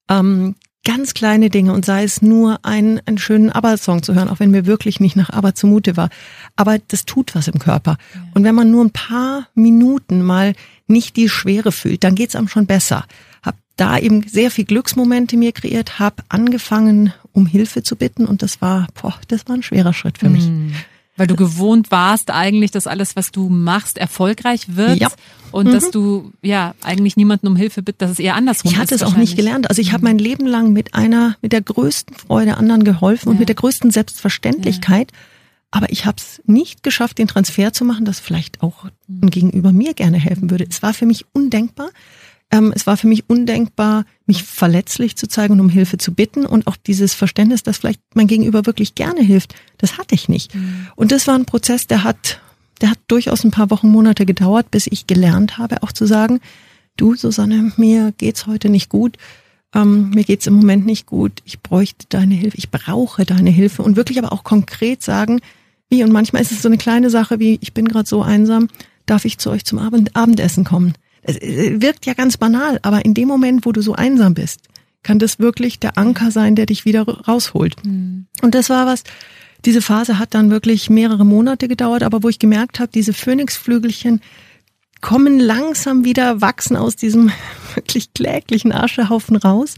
[0.07, 4.39] ähm, ganz kleine Dinge und sei es nur ein, einen schönen ABBA-Song zu hören, auch
[4.39, 6.09] wenn mir wirklich nicht nach ABBA zumute war.
[6.55, 7.97] Aber das tut was im Körper.
[8.13, 8.21] Ja.
[8.33, 10.53] Und wenn man nur ein paar Minuten mal
[10.87, 13.05] nicht die Schwere fühlt, dann geht's einem schon besser.
[13.43, 18.41] Hab da eben sehr viel Glücksmomente mir kreiert, hab angefangen, um Hilfe zu bitten und
[18.41, 20.45] das war, boah, das war ein schwerer Schritt für mich.
[20.45, 20.73] Mhm.
[21.19, 24.97] Weil du gewohnt warst eigentlich, dass alles, was du machst, erfolgreich wird.
[24.97, 25.09] Ja.
[25.51, 25.71] Und mhm.
[25.71, 28.75] dass du ja eigentlich niemanden um Hilfe bittest, dass es eher andersrum ist.
[28.75, 29.69] Ich hatte es auch nicht gelernt.
[29.69, 29.93] Also ich mhm.
[29.93, 33.31] habe mein Leben lang mit einer, mit der größten Freude anderen geholfen ja.
[33.31, 35.11] und mit der größten Selbstverständlichkeit.
[35.11, 35.17] Ja.
[35.71, 39.29] Aber ich habe es nicht geschafft, den Transfer zu machen, dass vielleicht auch ein mhm.
[39.29, 40.65] Gegenüber mir gerne helfen würde.
[40.69, 41.89] Es war für mich undenkbar.
[42.51, 46.45] Ähm, es war für mich undenkbar, mich verletzlich zu zeigen und um Hilfe zu bitten
[46.45, 50.55] und auch dieses Verständnis, dass vielleicht mein Gegenüber wirklich gerne hilft, das hatte ich nicht.
[50.55, 50.87] Mhm.
[50.95, 52.41] Und das war ein Prozess, der hat,
[52.81, 56.39] der hat durchaus ein paar Wochen, Monate gedauert, bis ich gelernt habe, auch zu sagen,
[56.97, 59.17] du Susanne, mir geht's heute nicht gut,
[59.75, 63.83] ähm, mir geht's im Moment nicht gut, ich bräuchte deine Hilfe, ich brauche deine Hilfe
[63.83, 65.39] und wirklich aber auch konkret sagen,
[65.89, 68.69] wie, und manchmal ist es so eine kleine Sache wie, ich bin gerade so einsam,
[69.05, 70.93] darf ich zu euch zum Abend Abendessen kommen?
[71.21, 74.61] Es wirkt ja ganz banal, aber in dem Moment, wo du so einsam bist,
[75.03, 77.75] kann das wirklich der Anker sein, der dich wieder rausholt.
[77.85, 78.27] Mhm.
[78.41, 79.03] Und das war was,
[79.65, 84.21] diese Phase hat dann wirklich mehrere Monate gedauert, aber wo ich gemerkt habe, diese Phönixflügelchen
[85.01, 87.31] kommen langsam wieder, wachsen aus diesem
[87.75, 89.75] wirklich kläglichen Aschehaufen raus.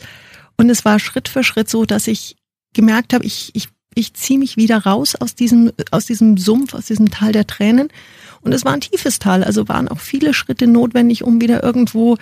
[0.58, 2.36] Und es war Schritt für Schritt so, dass ich
[2.74, 6.86] gemerkt habe, ich, ich, ich ziehe mich wieder raus aus diesem, aus diesem Sumpf, aus
[6.86, 7.90] diesem Tal der Tränen
[8.44, 12.18] und es war ein tiefes Tal, also waren auch viele Schritte notwendig, um wieder irgendwo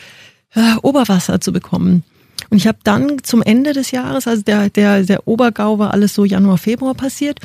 [0.53, 2.03] äh, Oberwasser zu bekommen.
[2.49, 6.13] Und ich habe dann zum Ende des Jahres, also der, der, der Obergau war alles
[6.13, 7.39] so Januar, Februar passiert.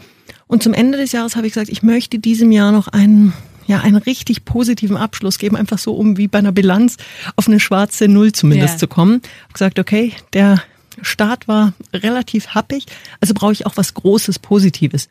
[0.47, 3.33] Und zum Ende des Jahres habe ich gesagt, ich möchte diesem Jahr noch einen,
[3.67, 6.97] ja, einen richtig positiven Abschluss geben, einfach so, um wie bei einer Bilanz
[7.37, 8.79] auf eine schwarze Null zumindest yeah.
[8.79, 9.21] zu kommen.
[9.45, 10.63] Hab gesagt, okay, der
[11.03, 12.87] Start war relativ happig,
[13.21, 15.09] also brauche ich auch was Großes, Positives.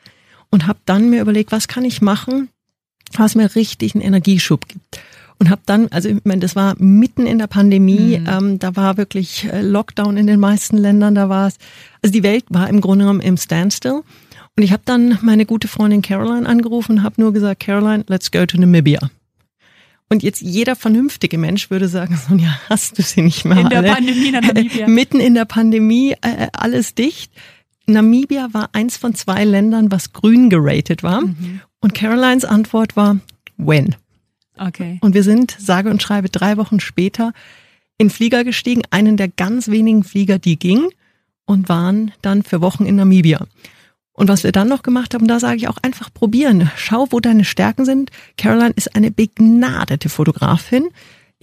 [0.50, 2.50] Und habe dann mir überlegt, was kann ich machen,
[3.20, 5.00] was mir richtig einen Energieschub gibt.
[5.40, 8.28] Und habe dann, also ich meine, das war mitten in der Pandemie, mhm.
[8.30, 11.58] ähm, da war wirklich äh, Lockdown in den meisten Ländern, da war es,
[12.02, 14.04] also die Welt war im Grunde genommen im Standstill.
[14.56, 18.32] Und ich habe dann meine gute Freundin Caroline angerufen und habe nur gesagt, Caroline, let's
[18.32, 19.00] go to Namibia.
[20.10, 23.80] Und jetzt jeder vernünftige Mensch würde sagen, Sonja, hast du sie nicht mehr In der
[23.80, 23.94] alle?
[23.94, 24.88] Pandemie in Namibia.
[24.88, 27.32] Mitten in der Pandemie, äh, alles dicht.
[27.86, 31.22] Namibia war eins von zwei Ländern, was grün geratet war.
[31.22, 31.62] Mhm.
[31.80, 33.20] Und Carolines Antwort war,
[33.58, 33.96] when?
[34.58, 35.00] Okay.
[35.02, 37.34] Und wir sind, sage und schreibe, drei Wochen später
[37.98, 40.90] in Flieger gestiegen, einen der ganz wenigen Flieger, die ging,
[41.46, 43.46] und waren dann für Wochen in Namibia.
[44.14, 46.72] Und was wir dann noch gemacht haben, da sage ich auch einfach probieren.
[46.78, 48.12] Schau, wo deine Stärken sind.
[48.38, 50.90] Caroline ist eine begnadete Fotografin.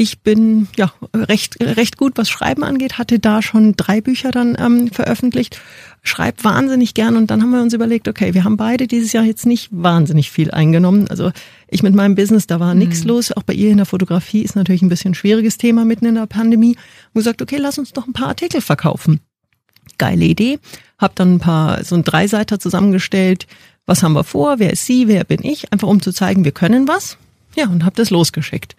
[0.01, 4.57] Ich bin ja recht recht gut, was Schreiben angeht, hatte da schon drei Bücher dann
[4.59, 5.61] ähm, veröffentlicht,
[6.03, 9.25] schreibt wahnsinnig gern und dann haben wir uns überlegt, okay, wir haben beide dieses Jahr
[9.25, 11.07] jetzt nicht wahnsinnig viel eingenommen.
[11.09, 11.33] Also
[11.69, 12.79] ich mit meinem Business, da war mhm.
[12.79, 13.31] nichts los.
[13.33, 16.25] Auch bei ihr in der Fotografie ist natürlich ein bisschen schwieriges Thema mitten in der
[16.25, 16.77] Pandemie.
[17.13, 19.21] Und gesagt, okay, lass uns doch ein paar Artikel verkaufen.
[19.99, 20.61] Geile Idee.
[20.97, 23.47] Hab dann ein paar so ein Dreiseiter zusammengestellt.
[23.85, 24.61] Was haben wir vor?
[24.61, 25.09] Wer ist sie?
[25.09, 25.71] Wer bin ich?
[25.75, 27.19] Einfach um zu zeigen, wir können was.
[27.55, 28.77] Ja, und hab das losgeschickt.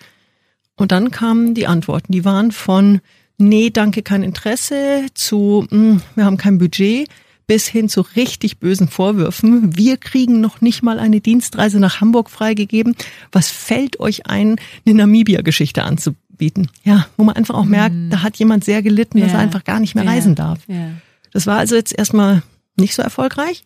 [0.75, 2.11] Und dann kamen die Antworten.
[2.11, 3.01] Die waren von,
[3.37, 7.07] nee, danke, kein Interesse, zu, mh, hm, wir haben kein Budget,
[7.47, 9.75] bis hin zu richtig bösen Vorwürfen.
[9.75, 12.95] Wir kriegen noch nicht mal eine Dienstreise nach Hamburg freigegeben.
[13.31, 14.55] Was fällt euch ein,
[14.85, 16.69] eine Namibia-Geschichte anzubieten?
[16.83, 18.09] Ja, wo man einfach auch merkt, mm.
[18.09, 19.27] da hat jemand sehr gelitten, yeah.
[19.27, 20.13] dass er einfach gar nicht mehr yeah.
[20.13, 20.59] reisen darf.
[20.69, 20.93] Yeah.
[21.33, 22.41] Das war also jetzt erstmal
[22.77, 23.65] nicht so erfolgreich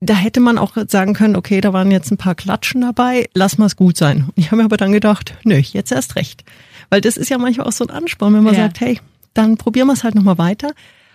[0.00, 3.58] da hätte man auch sagen können, okay, da waren jetzt ein paar Klatschen dabei, lass
[3.58, 4.28] mal es gut sein.
[4.36, 6.44] Ich habe mir aber dann gedacht, nö, jetzt erst recht.
[6.88, 8.62] Weil das ist ja manchmal auch so ein Ansporn, wenn man ja.
[8.62, 9.00] sagt, hey,
[9.34, 10.72] dann probieren wir es halt nochmal weiter.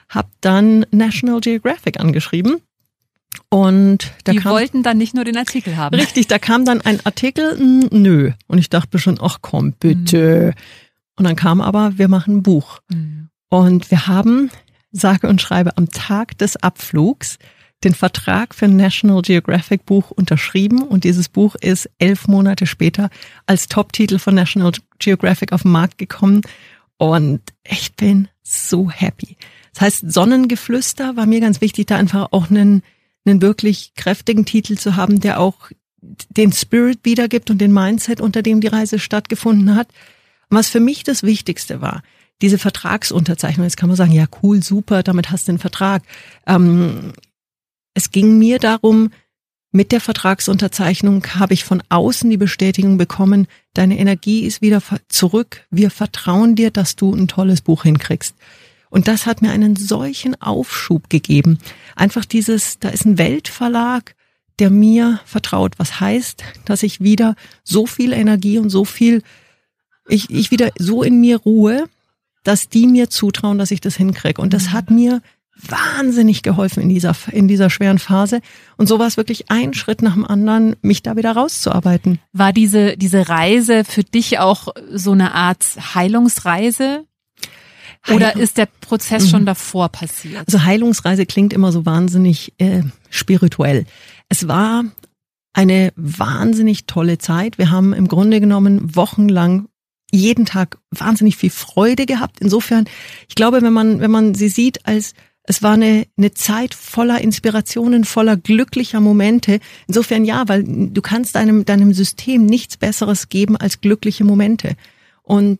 [0.09, 2.57] Hab dann National Geographic angeschrieben.
[3.49, 5.95] Und da Die kam, wollten dann nicht nur den Artikel haben.
[5.95, 8.31] Richtig, da kam dann ein Artikel, nö.
[8.47, 10.53] Und ich dachte schon, ach komm, bitte.
[10.55, 10.61] Mhm.
[11.15, 12.79] Und dann kam aber, wir machen ein Buch.
[12.89, 13.29] Mhm.
[13.49, 14.51] Und wir haben,
[14.91, 17.37] sage und schreibe, am Tag des Abflugs
[17.83, 23.09] den Vertrag für National Geographic Buch unterschrieben und dieses Buch ist elf Monate später
[23.45, 26.41] als Top-Titel von National Geographic auf den Markt gekommen
[26.97, 29.37] und ich bin so happy.
[29.73, 32.83] Das heißt, Sonnengeflüster war mir ganz wichtig, da einfach auch einen,
[33.25, 35.71] einen wirklich kräftigen Titel zu haben, der auch
[36.29, 39.87] den Spirit wiedergibt und den Mindset, unter dem die Reise stattgefunden hat.
[40.49, 42.03] was für mich das Wichtigste war,
[42.41, 43.65] diese Vertragsunterzeichnung.
[43.65, 46.03] Jetzt kann man sagen, ja cool, super, damit hast du den Vertrag.
[46.45, 47.13] Ähm,
[47.93, 49.09] es ging mir darum,
[49.71, 55.65] mit der Vertragsunterzeichnung habe ich von außen die Bestätigung bekommen, deine Energie ist wieder zurück.
[55.71, 58.35] Wir vertrauen dir, dass du ein tolles Buch hinkriegst.
[58.91, 61.57] Und das hat mir einen solchen Aufschub gegeben.
[61.95, 64.15] Einfach dieses, da ist ein Weltverlag,
[64.59, 69.23] der mir vertraut, was heißt, dass ich wieder so viel Energie und so viel,
[70.07, 71.89] ich, ich wieder so in mir ruhe,
[72.43, 74.39] dass die mir zutrauen, dass ich das hinkriege.
[74.39, 75.23] Und das hat mir
[75.55, 78.41] wahnsinnig geholfen in dieser, in dieser schweren Phase.
[78.77, 82.19] Und so war es wirklich ein Schritt nach dem anderen, mich da wieder rauszuarbeiten.
[82.31, 85.63] War diese, diese Reise für dich auch so eine Art
[85.93, 87.05] Heilungsreise?
[88.09, 89.47] Oder ist der Prozess schon mhm.
[89.47, 90.43] davor passiert?
[90.47, 93.85] Also Heilungsreise klingt immer so wahnsinnig äh, spirituell.
[94.27, 94.83] Es war
[95.53, 97.57] eine wahnsinnig tolle Zeit.
[97.57, 99.67] Wir haben im Grunde genommen wochenlang
[100.11, 102.39] jeden Tag wahnsinnig viel Freude gehabt.
[102.39, 102.85] Insofern,
[103.29, 105.13] ich glaube, wenn man, wenn man sie sieht als
[105.45, 109.59] es war eine, eine Zeit voller Inspirationen, voller glücklicher Momente.
[109.87, 114.75] Insofern ja, weil du kannst deinem, deinem System nichts Besseres geben als glückliche Momente.
[115.21, 115.59] Und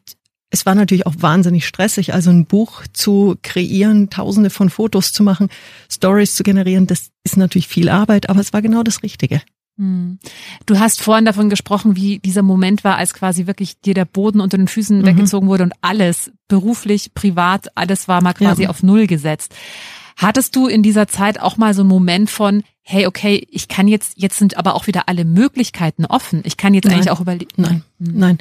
[0.50, 5.24] es war natürlich auch wahnsinnig stressig, also ein Buch zu kreieren, tausende von Fotos zu
[5.24, 5.50] machen,
[5.92, 9.42] Stories zu generieren, das ist natürlich viel Arbeit, aber es war genau das Richtige.
[9.78, 10.20] Hm.
[10.66, 14.40] Du hast vorhin davon gesprochen, wie dieser Moment war, als quasi wirklich dir der Boden
[14.40, 15.06] unter den Füßen mhm.
[15.06, 18.70] weggezogen wurde und alles, beruflich, privat, alles war mal quasi ja.
[18.70, 19.56] auf Null gesetzt.
[20.16, 23.88] Hattest du in dieser Zeit auch mal so einen Moment von, hey, okay, ich kann
[23.88, 26.42] jetzt, jetzt sind aber auch wieder alle Möglichkeiten offen.
[26.46, 26.96] Ich kann jetzt nein.
[26.96, 27.50] eigentlich auch überlegen.
[27.56, 28.18] Nein, hm.
[28.18, 28.38] nein.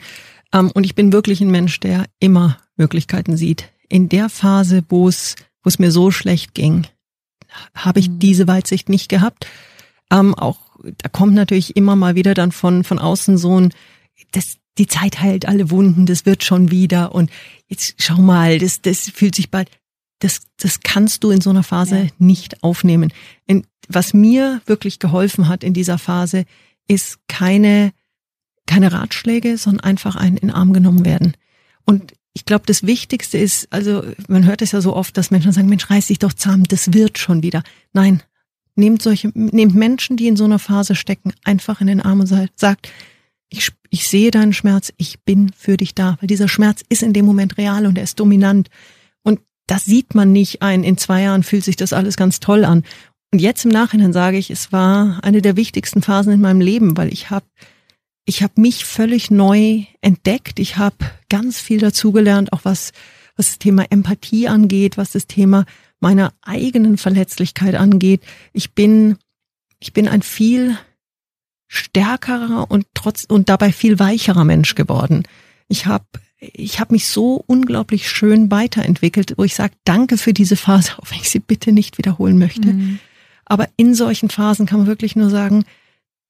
[0.52, 3.70] Ähm, und ich bin wirklich ein Mensch, der immer Möglichkeiten sieht.
[3.88, 6.86] In der Phase, wo es, wo es mir so schlecht ging,
[7.74, 8.18] habe ich hm.
[8.18, 9.46] diese Weitsicht nicht gehabt.
[10.10, 10.58] Ähm, auch
[10.98, 13.74] da kommt natürlich immer mal wieder dann von, von außen so ein,
[14.32, 17.30] das, die Zeit heilt alle Wunden, das wird schon wieder und
[17.68, 19.70] jetzt schau mal, das, das fühlt sich bald,
[20.20, 22.06] das, das kannst du in so einer Phase ja.
[22.18, 23.12] nicht aufnehmen.
[23.48, 26.44] Und was mir wirklich geholfen hat in dieser Phase,
[26.88, 27.92] ist keine,
[28.66, 31.36] keine Ratschläge, sondern einfach ein in Arm genommen werden.
[31.84, 35.52] Und ich glaube, das Wichtigste ist, also man hört es ja so oft, dass Menschen
[35.52, 37.62] sagen, Mensch, reiß dich doch zahm, das wird schon wieder.
[37.92, 38.22] Nein,
[38.74, 42.26] Nehmt solche, nehmt Menschen, die in so einer Phase stecken, einfach in den Arm und
[42.26, 42.90] sagt,
[43.50, 47.12] ich, ich sehe deinen Schmerz, ich bin für dich da, weil dieser Schmerz ist in
[47.12, 48.70] dem Moment real und er ist dominant.
[49.22, 50.84] Und das sieht man nicht ein.
[50.84, 52.84] In zwei Jahren fühlt sich das alles ganz toll an.
[53.30, 56.96] Und jetzt im Nachhinein sage ich, es war eine der wichtigsten Phasen in meinem Leben,
[56.96, 57.46] weil ich habe
[58.24, 60.60] ich habe mich völlig neu entdeckt.
[60.60, 60.96] Ich habe
[61.28, 62.92] ganz viel dazugelernt, auch was
[63.36, 65.64] was das Thema Empathie angeht, was das Thema
[66.02, 68.22] meiner eigenen Verletzlichkeit angeht.
[68.52, 69.16] Ich bin,
[69.78, 70.76] ich bin ein viel
[71.68, 75.22] stärkerer und trotz und dabei viel weicherer Mensch geworden.
[75.68, 76.04] Ich habe
[76.54, 81.10] ich habe mich so unglaublich schön weiterentwickelt, wo ich sage, danke für diese Phase, auch
[81.10, 82.72] wenn ich sie bitte nicht wiederholen möchte.
[82.72, 82.98] Mhm.
[83.44, 85.64] Aber in solchen Phasen kann man wirklich nur sagen,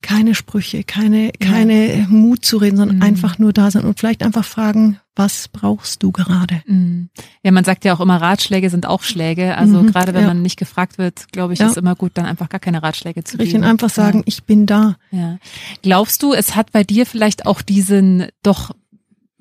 [0.02, 2.06] keine Sprüche, keine, keine ja.
[2.08, 3.02] Mut zu reden, sondern mhm.
[3.02, 6.62] einfach nur da sein und vielleicht einfach fragen, was brauchst du gerade?
[6.66, 7.10] Mhm.
[7.42, 9.56] Ja, man sagt ja auch immer, Ratschläge sind auch Schläge.
[9.56, 10.28] Also mhm, gerade wenn ja.
[10.28, 11.68] man nicht gefragt wird, glaube ich, ja.
[11.68, 13.64] ist immer gut, dann einfach gar keine Ratschläge zu geben.
[13.64, 14.96] einfach sagen, ich bin da.
[15.10, 15.38] Ja.
[15.82, 18.72] Glaubst du, es hat bei dir vielleicht auch diesen doch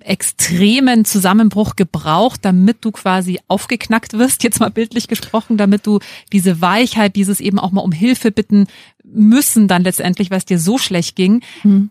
[0.01, 5.99] extremen Zusammenbruch gebraucht, damit du quasi aufgeknackt wirst, jetzt mal bildlich gesprochen, damit du
[6.31, 8.67] diese Weichheit, dieses eben auch mal um Hilfe bitten
[9.03, 11.41] müssen dann letztendlich, weil es dir so schlecht ging.
[11.61, 11.89] Hm.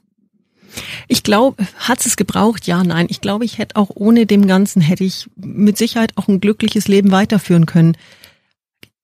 [1.09, 2.67] Ich glaube, hat es gebraucht?
[2.67, 3.07] Ja, nein.
[3.11, 6.89] Ich glaube, ich hätte auch ohne dem Ganzen hätte ich mit Sicherheit auch ein glückliches
[6.89, 7.97] Leben weiterführen können.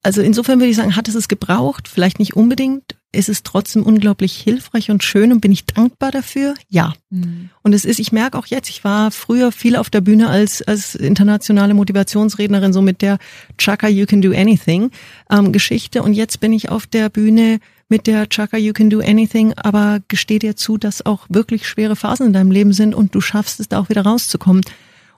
[0.03, 1.88] Also insofern würde ich sagen, hat es es gebraucht?
[1.88, 6.55] Vielleicht nicht unbedingt, ist es trotzdem unglaublich hilfreich und schön und bin ich dankbar dafür?
[6.69, 6.92] Ja.
[7.11, 7.51] Mhm.
[7.62, 10.62] Und es ist, ich merke auch jetzt, ich war früher viel auf der Bühne als,
[10.62, 13.19] als internationale Motivationsrednerin, so mit der
[13.59, 14.90] Chaka You Can Do Anything
[15.31, 16.03] ähm, Geschichte.
[16.03, 20.01] Und jetzt bin ich auf der Bühne mit der Chaka You Can Do Anything, aber
[20.09, 23.61] gesteh dir zu, dass auch wirklich schwere Phasen in deinem Leben sind und du schaffst
[23.61, 24.62] es da auch wieder rauszukommen.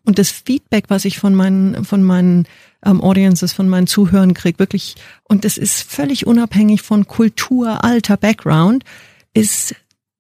[0.05, 2.47] Und das Feedback, was ich von meinen, von meinen
[2.85, 8.17] ähm, Audiences, von meinen Zuhörern kriege, wirklich, und das ist völlig unabhängig von Kultur, Alter,
[8.17, 8.85] Background,
[9.35, 9.75] ist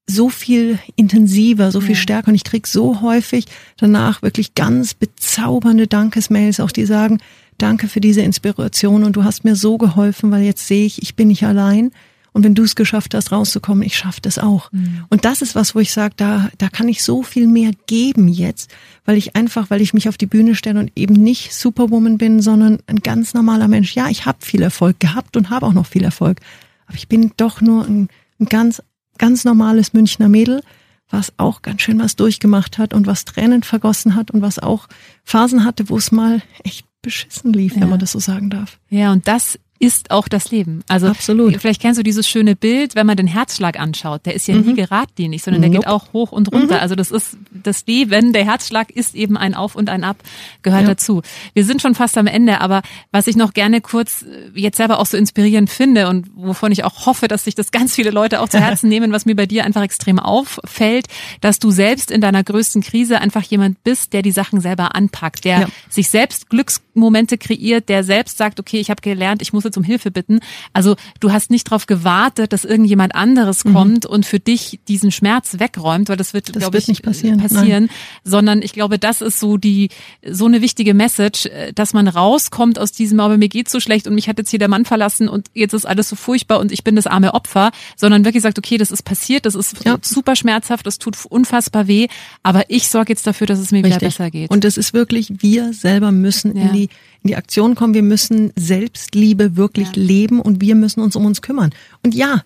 [0.06, 2.00] so viel intensiver, so viel ja.
[2.00, 2.28] stärker.
[2.28, 3.44] Und ich krieg so häufig
[3.76, 7.18] danach wirklich ganz bezaubernde Dankesmails, auch die sagen,
[7.58, 11.14] danke für diese Inspiration und du hast mir so geholfen, weil jetzt sehe ich, ich
[11.14, 11.90] bin nicht allein.
[12.38, 14.70] Und wenn du es geschafft hast, rauszukommen, ich schaffe das auch.
[14.70, 15.06] Mhm.
[15.08, 18.28] Und das ist was, wo ich sage, da, da kann ich so viel mehr geben
[18.28, 18.70] jetzt,
[19.04, 22.40] weil ich einfach, weil ich mich auf die Bühne stelle und eben nicht Superwoman bin,
[22.40, 23.96] sondern ein ganz normaler Mensch.
[23.96, 26.38] Ja, ich habe viel Erfolg gehabt und habe auch noch viel Erfolg.
[26.86, 28.84] Aber ich bin doch nur ein, ein ganz,
[29.18, 30.62] ganz normales Münchner Mädel,
[31.10, 34.86] was auch ganz schön was durchgemacht hat und was Tränen vergossen hat und was auch
[35.24, 37.80] Phasen hatte, wo es mal echt beschissen lief, ja.
[37.80, 38.78] wenn man das so sagen darf.
[38.90, 40.82] Ja, und das ist auch das Leben.
[40.88, 41.56] Also Absolut.
[41.60, 44.74] vielleicht kennst du dieses schöne Bild, wenn man den Herzschlag anschaut, der ist ja nie
[44.74, 45.80] geradlinig, sondern der Nope.
[45.82, 46.80] geht auch hoch und runter.
[46.82, 50.16] Also das ist das Leben, der Herzschlag ist eben ein Auf und ein Ab,
[50.62, 50.88] gehört Ja.
[50.88, 51.22] dazu.
[51.54, 54.98] Wir sind schon fast am Ende, aber was ich noch gerne kurz äh, jetzt selber
[54.98, 58.40] auch so inspirierend finde und wovon ich auch hoffe, dass sich das ganz viele Leute
[58.40, 61.06] auch zu Herzen nehmen, was mir bei dir einfach extrem auffällt,
[61.40, 65.44] dass du selbst in deiner größten Krise einfach jemand bist, der die Sachen selber anpackt,
[65.44, 65.68] der Ja.
[65.88, 69.84] sich selbst Glücksmomente kreiert, der selbst sagt, okay, ich habe gelernt, ich muss jetzt um
[69.84, 70.40] Hilfe bitten.
[70.72, 75.56] Also du hast nicht darauf gewartet, dass irgendjemand anderes kommt und für dich diesen Schmerz
[75.58, 76.52] wegräumt, weil das wird, Mhm.
[76.54, 77.88] Das glaube ich, nicht passieren, passieren
[78.24, 79.90] sondern ich glaube, das ist so die
[80.28, 84.06] so eine wichtige Message, äh, dass man rauskommt aus diesem, aber mir geht's so schlecht
[84.06, 86.72] und mich hat jetzt hier der Mann verlassen und jetzt ist alles so furchtbar und
[86.72, 89.96] ich bin das arme Opfer, sondern wirklich sagt, okay, das ist passiert, das ist Ja.
[90.02, 92.08] super schmerzhaft, das tut unfassbar weh,
[92.42, 94.16] aber ich sorge jetzt dafür, dass es mir wieder Richtig.
[94.16, 94.50] besser geht.
[94.50, 96.62] Und es ist wirklich, wir selber müssen Ja.
[96.68, 96.88] in die
[97.22, 97.94] in die Aktion kommen.
[97.94, 100.02] Wir müssen Selbstliebe wirklich Ja.
[100.02, 101.72] leben und wir müssen uns um uns kümmern.
[102.02, 102.44] Und ja,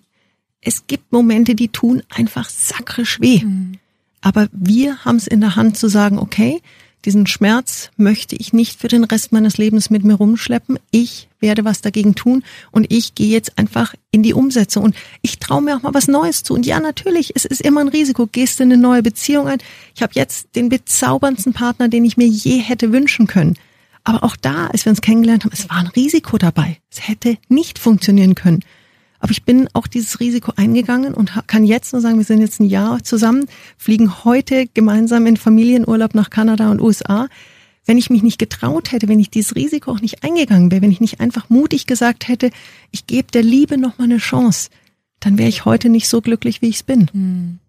[0.60, 3.44] es gibt Momente, die tun einfach sakrisch weh.
[3.44, 3.74] Mhm.
[4.20, 6.62] Aber wir haben es in der Hand zu sagen, okay,
[7.04, 10.78] diesen Schmerz möchte ich nicht für den Rest meines Lebens mit mir rumschleppen.
[10.92, 14.84] Ich werde was dagegen tun und ich gehe jetzt einfach in die Umsetzung.
[14.84, 16.54] Und ich traue mir auch mal was Neues zu.
[16.54, 18.28] Und ja, natürlich, es ist immer ein Risiko.
[18.30, 19.58] Gehst du in eine neue Beziehung ein?
[19.96, 23.56] Ich habe jetzt den bezauberndsten Partner, den ich mir je hätte wünschen können.
[24.04, 26.78] Aber auch da, als wir uns kennengelernt haben, es war ein Risiko dabei.
[26.90, 28.64] Es hätte nicht funktionieren können.
[29.20, 32.58] Aber ich bin auch dieses Risiko eingegangen und kann jetzt nur sagen, wir sind jetzt
[32.58, 33.46] ein Jahr zusammen,
[33.78, 37.28] fliegen heute gemeinsam in Familienurlaub nach Kanada und USA.
[37.84, 40.90] Wenn ich mich nicht getraut hätte, wenn ich dieses Risiko auch nicht eingegangen wäre, wenn
[40.90, 42.50] ich nicht einfach mutig gesagt hätte,
[42.90, 44.70] ich gebe der Liebe noch mal eine Chance,
[45.20, 47.60] dann wäre ich heute nicht so glücklich, wie ich es bin.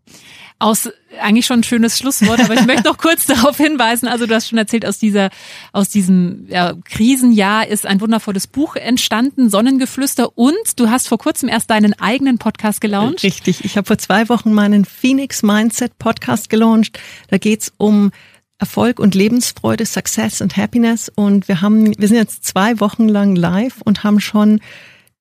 [0.64, 0.90] Aus
[1.20, 4.08] eigentlich schon ein schönes Schlusswort, aber ich möchte noch kurz darauf hinweisen.
[4.08, 5.30] Also du hast schon erzählt, aus dieser,
[5.74, 11.50] aus diesem ja, Krisenjahr ist ein wundervolles Buch entstanden, Sonnengeflüster, und du hast vor kurzem
[11.50, 13.24] erst deinen eigenen Podcast gelauncht.
[13.24, 13.66] Richtig.
[13.66, 16.98] Ich habe vor zwei Wochen meinen Phoenix Mindset Podcast gelauncht.
[17.28, 18.12] Da geht's um
[18.58, 21.12] Erfolg und Lebensfreude, Success und Happiness.
[21.14, 24.62] Und wir haben, wir sind jetzt zwei Wochen lang live und haben schon,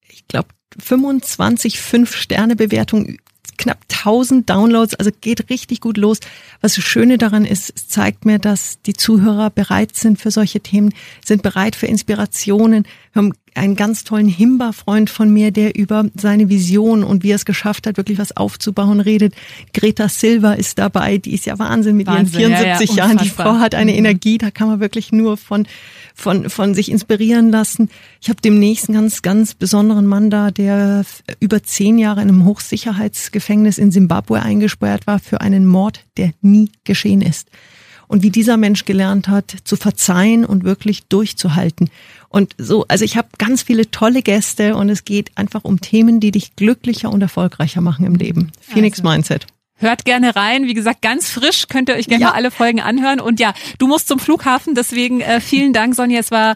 [0.09, 3.19] ich glaube, 25 Fünf-Sterne-Bewertungen,
[3.59, 6.19] knapp 1000 Downloads, also geht richtig gut los.
[6.61, 10.61] Was das Schöne daran ist, es zeigt mir, dass die Zuhörer bereit sind für solche
[10.61, 10.93] Themen,
[11.25, 12.85] sind bereit für Inspirationen.
[13.13, 17.37] Wir haben einen ganz tollen Himba-Freund von mir, der über seine Vision und wie er
[17.37, 19.35] es geschafft hat, wirklich was aufzubauen, redet.
[19.75, 23.19] Greta Silva ist dabei, die ist ja Wahnsinn mit Wahnsinn, ihren ja, ja, 74 Jahren.
[23.19, 23.29] Die.
[23.29, 23.99] Frau hat eine Mhm.
[23.99, 25.67] Energie, da kann man wirklich nur von,
[26.15, 27.89] von, von sich inspirieren lassen.
[28.21, 31.05] Ich habe demnächst einen ganz, ganz besonderen Mann da, der
[31.41, 36.71] über zehn Jahre in einem Hochsicherheitsgefängnis in Simbabwe eingesperrt war für einen Mord, der nie
[36.85, 37.49] geschehen ist.
[38.09, 41.89] Und wie dieser Mensch gelernt hat, zu verzeihen und wirklich durchzuhalten.
[42.29, 46.21] Und so, also ich habe ganz viele tolle Gäste und es geht einfach um Themen,
[46.21, 48.53] die dich glücklicher und erfolgreicher machen im Leben.
[48.61, 49.09] Phoenix Also.
[49.09, 49.47] Mindset.
[49.83, 50.65] Hört gerne rein.
[50.67, 52.29] Wie gesagt, ganz frisch könnt ihr euch gerne Ja.
[52.31, 53.21] mal alle Folgen anhören.
[53.21, 54.75] Und ja, du musst zum Flughafen.
[54.75, 56.21] Deswegen äh, vielen Dank, Sonja.
[56.21, 56.55] Es war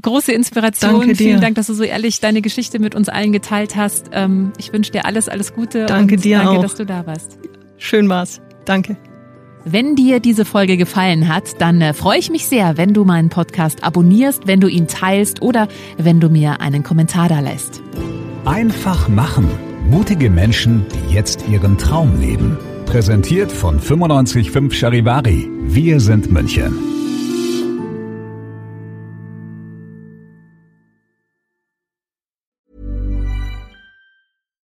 [0.00, 0.92] große Inspiration.
[0.92, 1.16] Danke dir.
[1.16, 4.10] Vielen Dank, dass du so ehrlich deine Geschichte mit uns allen geteilt hast.
[4.12, 5.86] Ähm, ich wünsche dir alles, alles Gute.
[5.86, 6.62] Danke und dir danke, auch.
[6.62, 7.38] dass du da warst.
[7.78, 8.40] Schön war's.
[8.66, 8.96] Danke.
[9.64, 13.30] Wenn dir diese Folge gefallen hat, dann äh, freue ich mich sehr, wenn du meinen
[13.30, 15.66] Podcast abonnierst, wenn du ihn teilst oder
[15.96, 17.80] wenn du mir einen Kommentar da lässt.
[18.44, 19.48] Einfach machen.
[19.90, 22.58] Mutige Menschen, die jetzt ihren Traum leben.
[22.86, 25.48] Präsentiert von 955 Charivari.
[25.62, 26.76] Wir sind München.